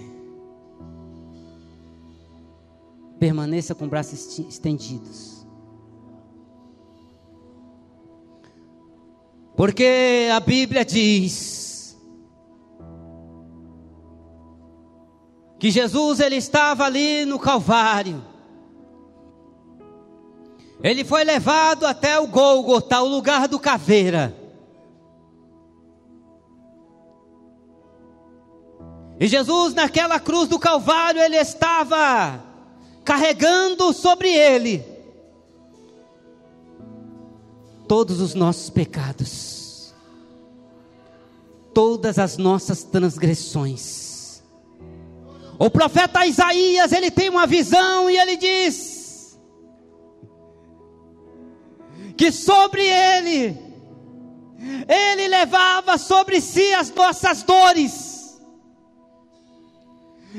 Permaneça 3.19 3.75
com 3.75 3.87
braços 3.87 4.39
estendidos. 4.39 5.45
Porque 9.55 10.29
a 10.31 10.39
Bíblia 10.39 10.85
diz 10.85 11.97
que 15.59 15.71
Jesus 15.71 16.19
ele 16.19 16.35
estava 16.35 16.85
ali 16.85 17.25
no 17.25 17.39
Calvário. 17.39 18.23
Ele 20.83 21.03
foi 21.03 21.23
levado 21.23 21.85
até 21.85 22.19
o 22.19 22.27
Gólgota, 22.27 23.01
o 23.01 23.07
lugar 23.07 23.47
do 23.47 23.59
caveira. 23.59 24.46
E 29.19 29.27
Jesus 29.27 29.73
naquela 29.73 30.19
cruz 30.19 30.47
do 30.47 30.59
Calvário, 30.59 31.21
ele 31.21 31.37
estava 31.37 32.43
carregando 33.03 33.91
sobre 33.93 34.29
ele 34.29 34.85
todos 37.87 38.19
os 38.19 38.33
nossos 38.33 38.69
pecados, 38.69 39.93
todas 41.73 42.19
as 42.19 42.37
nossas 42.37 42.83
transgressões. 42.83 44.43
O 45.57 45.69
profeta 45.69 46.25
Isaías, 46.25 46.91
ele 46.91 47.09
tem 47.09 47.29
uma 47.29 47.47
visão 47.47 48.09
e 48.09 48.17
ele 48.17 48.37
diz 48.37 49.39
que 52.15 52.31
sobre 52.31 52.83
ele 52.83 53.67
ele 54.87 55.27
levava 55.27 55.97
sobre 55.97 56.41
si 56.41 56.73
as 56.73 56.91
nossas 56.91 57.43
dores. 57.43 58.16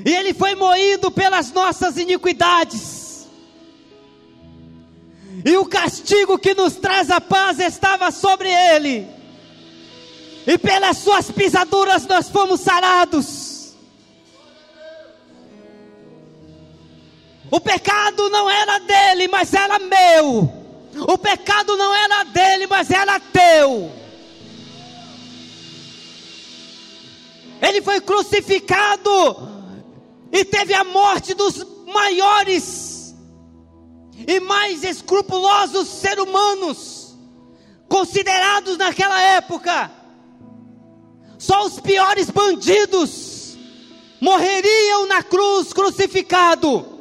E 0.04 0.14
ele 0.14 0.32
foi 0.34 0.54
moído 0.54 1.10
pelas 1.10 1.52
nossas 1.52 1.96
iniquidades 1.96 2.98
e 5.44 5.56
o 5.56 5.66
castigo 5.66 6.38
que 6.38 6.54
nos 6.54 6.74
traz 6.74 7.10
a 7.10 7.20
paz 7.20 7.58
estava 7.60 8.10
sobre 8.10 8.48
ele, 8.50 9.08
e 10.46 10.58
pelas 10.58 10.98
suas 10.98 11.30
pisaduras 11.30 12.06
nós 12.06 12.28
fomos 12.28 12.60
sarados. 12.60 13.74
O 17.50 17.60
pecado 17.60 18.28
não 18.28 18.50
era 18.50 18.78
dele, 18.80 19.28
mas 19.28 19.54
era 19.54 19.78
meu. 19.78 20.52
O 21.08 21.16
pecado 21.16 21.76
não 21.76 21.94
era 21.94 22.24
dele, 22.24 22.66
mas 22.66 22.90
era 22.90 23.18
teu. 23.18 23.90
Ele 27.62 27.80
foi 27.80 28.00
crucificado 28.00 29.57
e 30.32 30.44
teve 30.44 30.74
a 30.74 30.84
morte 30.84 31.34
dos 31.34 31.64
maiores 31.86 33.14
e 34.26 34.40
mais 34.40 34.84
escrupulosos 34.84 35.88
seres 35.88 36.24
humanos 36.24 37.16
considerados 37.88 38.76
naquela 38.76 39.20
época. 39.20 39.90
Só 41.38 41.64
os 41.64 41.80
piores 41.80 42.28
bandidos 42.30 43.56
morreriam 44.20 45.06
na 45.06 45.22
cruz 45.22 45.72
crucificado. 45.72 46.98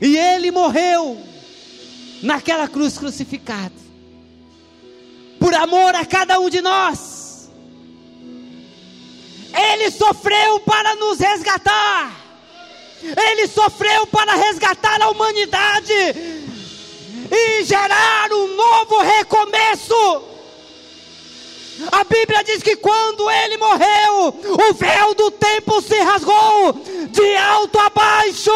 E 0.00 0.16
ele 0.16 0.50
morreu 0.50 1.18
naquela 2.22 2.68
cruz 2.68 2.96
crucificado. 2.96 3.74
Por 5.38 5.54
amor 5.54 5.94
a 5.94 6.04
cada 6.04 6.38
um 6.38 6.50
de 6.50 6.60
nós. 6.60 7.09
Ele 9.52 9.90
sofreu 9.90 10.60
para 10.60 10.94
nos 10.96 11.18
resgatar. 11.18 12.12
Ele 13.02 13.46
sofreu 13.46 14.06
para 14.06 14.34
resgatar 14.34 15.00
a 15.02 15.08
humanidade 15.08 15.92
e 17.30 17.64
gerar 17.64 18.32
um 18.32 18.54
novo 18.54 18.98
recomeço. 18.98 20.24
A 21.90 22.04
Bíblia 22.04 22.44
diz 22.44 22.62
que 22.62 22.76
quando 22.76 23.30
ele 23.30 23.56
morreu, 23.56 24.28
o 24.68 24.74
véu 24.74 25.14
do 25.14 25.30
templo 25.30 25.80
se 25.80 25.98
rasgou 26.00 26.74
de 27.08 27.36
alto 27.36 27.78
a 27.78 27.88
baixo. 27.88 28.50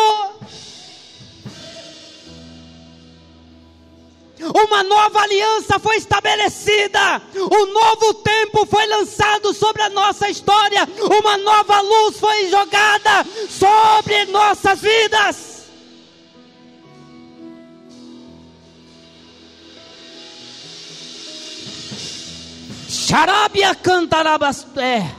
Uma 4.53 4.83
nova 4.83 5.21
aliança 5.21 5.79
foi 5.79 5.97
estabelecida, 5.97 7.23
um 7.35 7.67
novo 7.73 8.15
tempo 8.15 8.67
foi 8.67 8.87
lançado 8.87 9.55
sobre 9.55 9.83
a 9.83 9.91
nossa 9.91 10.29
história, 10.29 10.89
uma 11.21 11.37
nova 11.39 11.81
luz 11.81 12.19
foi 12.19 12.51
jogada 12.51 13.25
sobre 13.49 14.25
nossas 14.27 14.81
vidas. 14.81 15.55
Charabia 22.89 23.75
cantarabasté, 23.75 25.15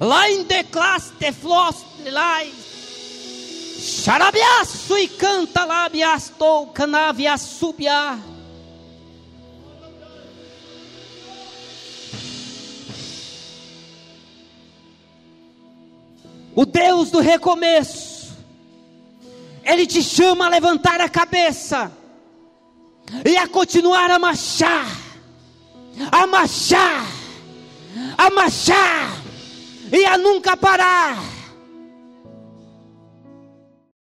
lá 0.00 0.30
em 0.30 0.44
declaste 0.44 1.32
floste. 1.32 1.92
Xarabiaço 3.82 4.96
e 4.96 5.08
canta 5.08 5.64
labiastou 5.64 6.68
canavia 6.68 7.36
O 16.54 16.66
Deus 16.66 17.10
do 17.10 17.20
recomeço, 17.20 18.36
Ele 19.64 19.86
te 19.86 20.02
chama 20.02 20.46
a 20.46 20.48
levantar 20.48 21.00
a 21.00 21.08
cabeça 21.08 21.90
e 23.24 23.36
a 23.36 23.48
continuar 23.48 24.10
a 24.10 24.18
marchar, 24.18 24.86
a 26.10 26.26
marchar, 26.26 27.06
a 28.18 28.30
marchar 28.30 29.22
e 29.90 30.04
a 30.04 30.18
nunca 30.18 30.56
parar 30.56 31.31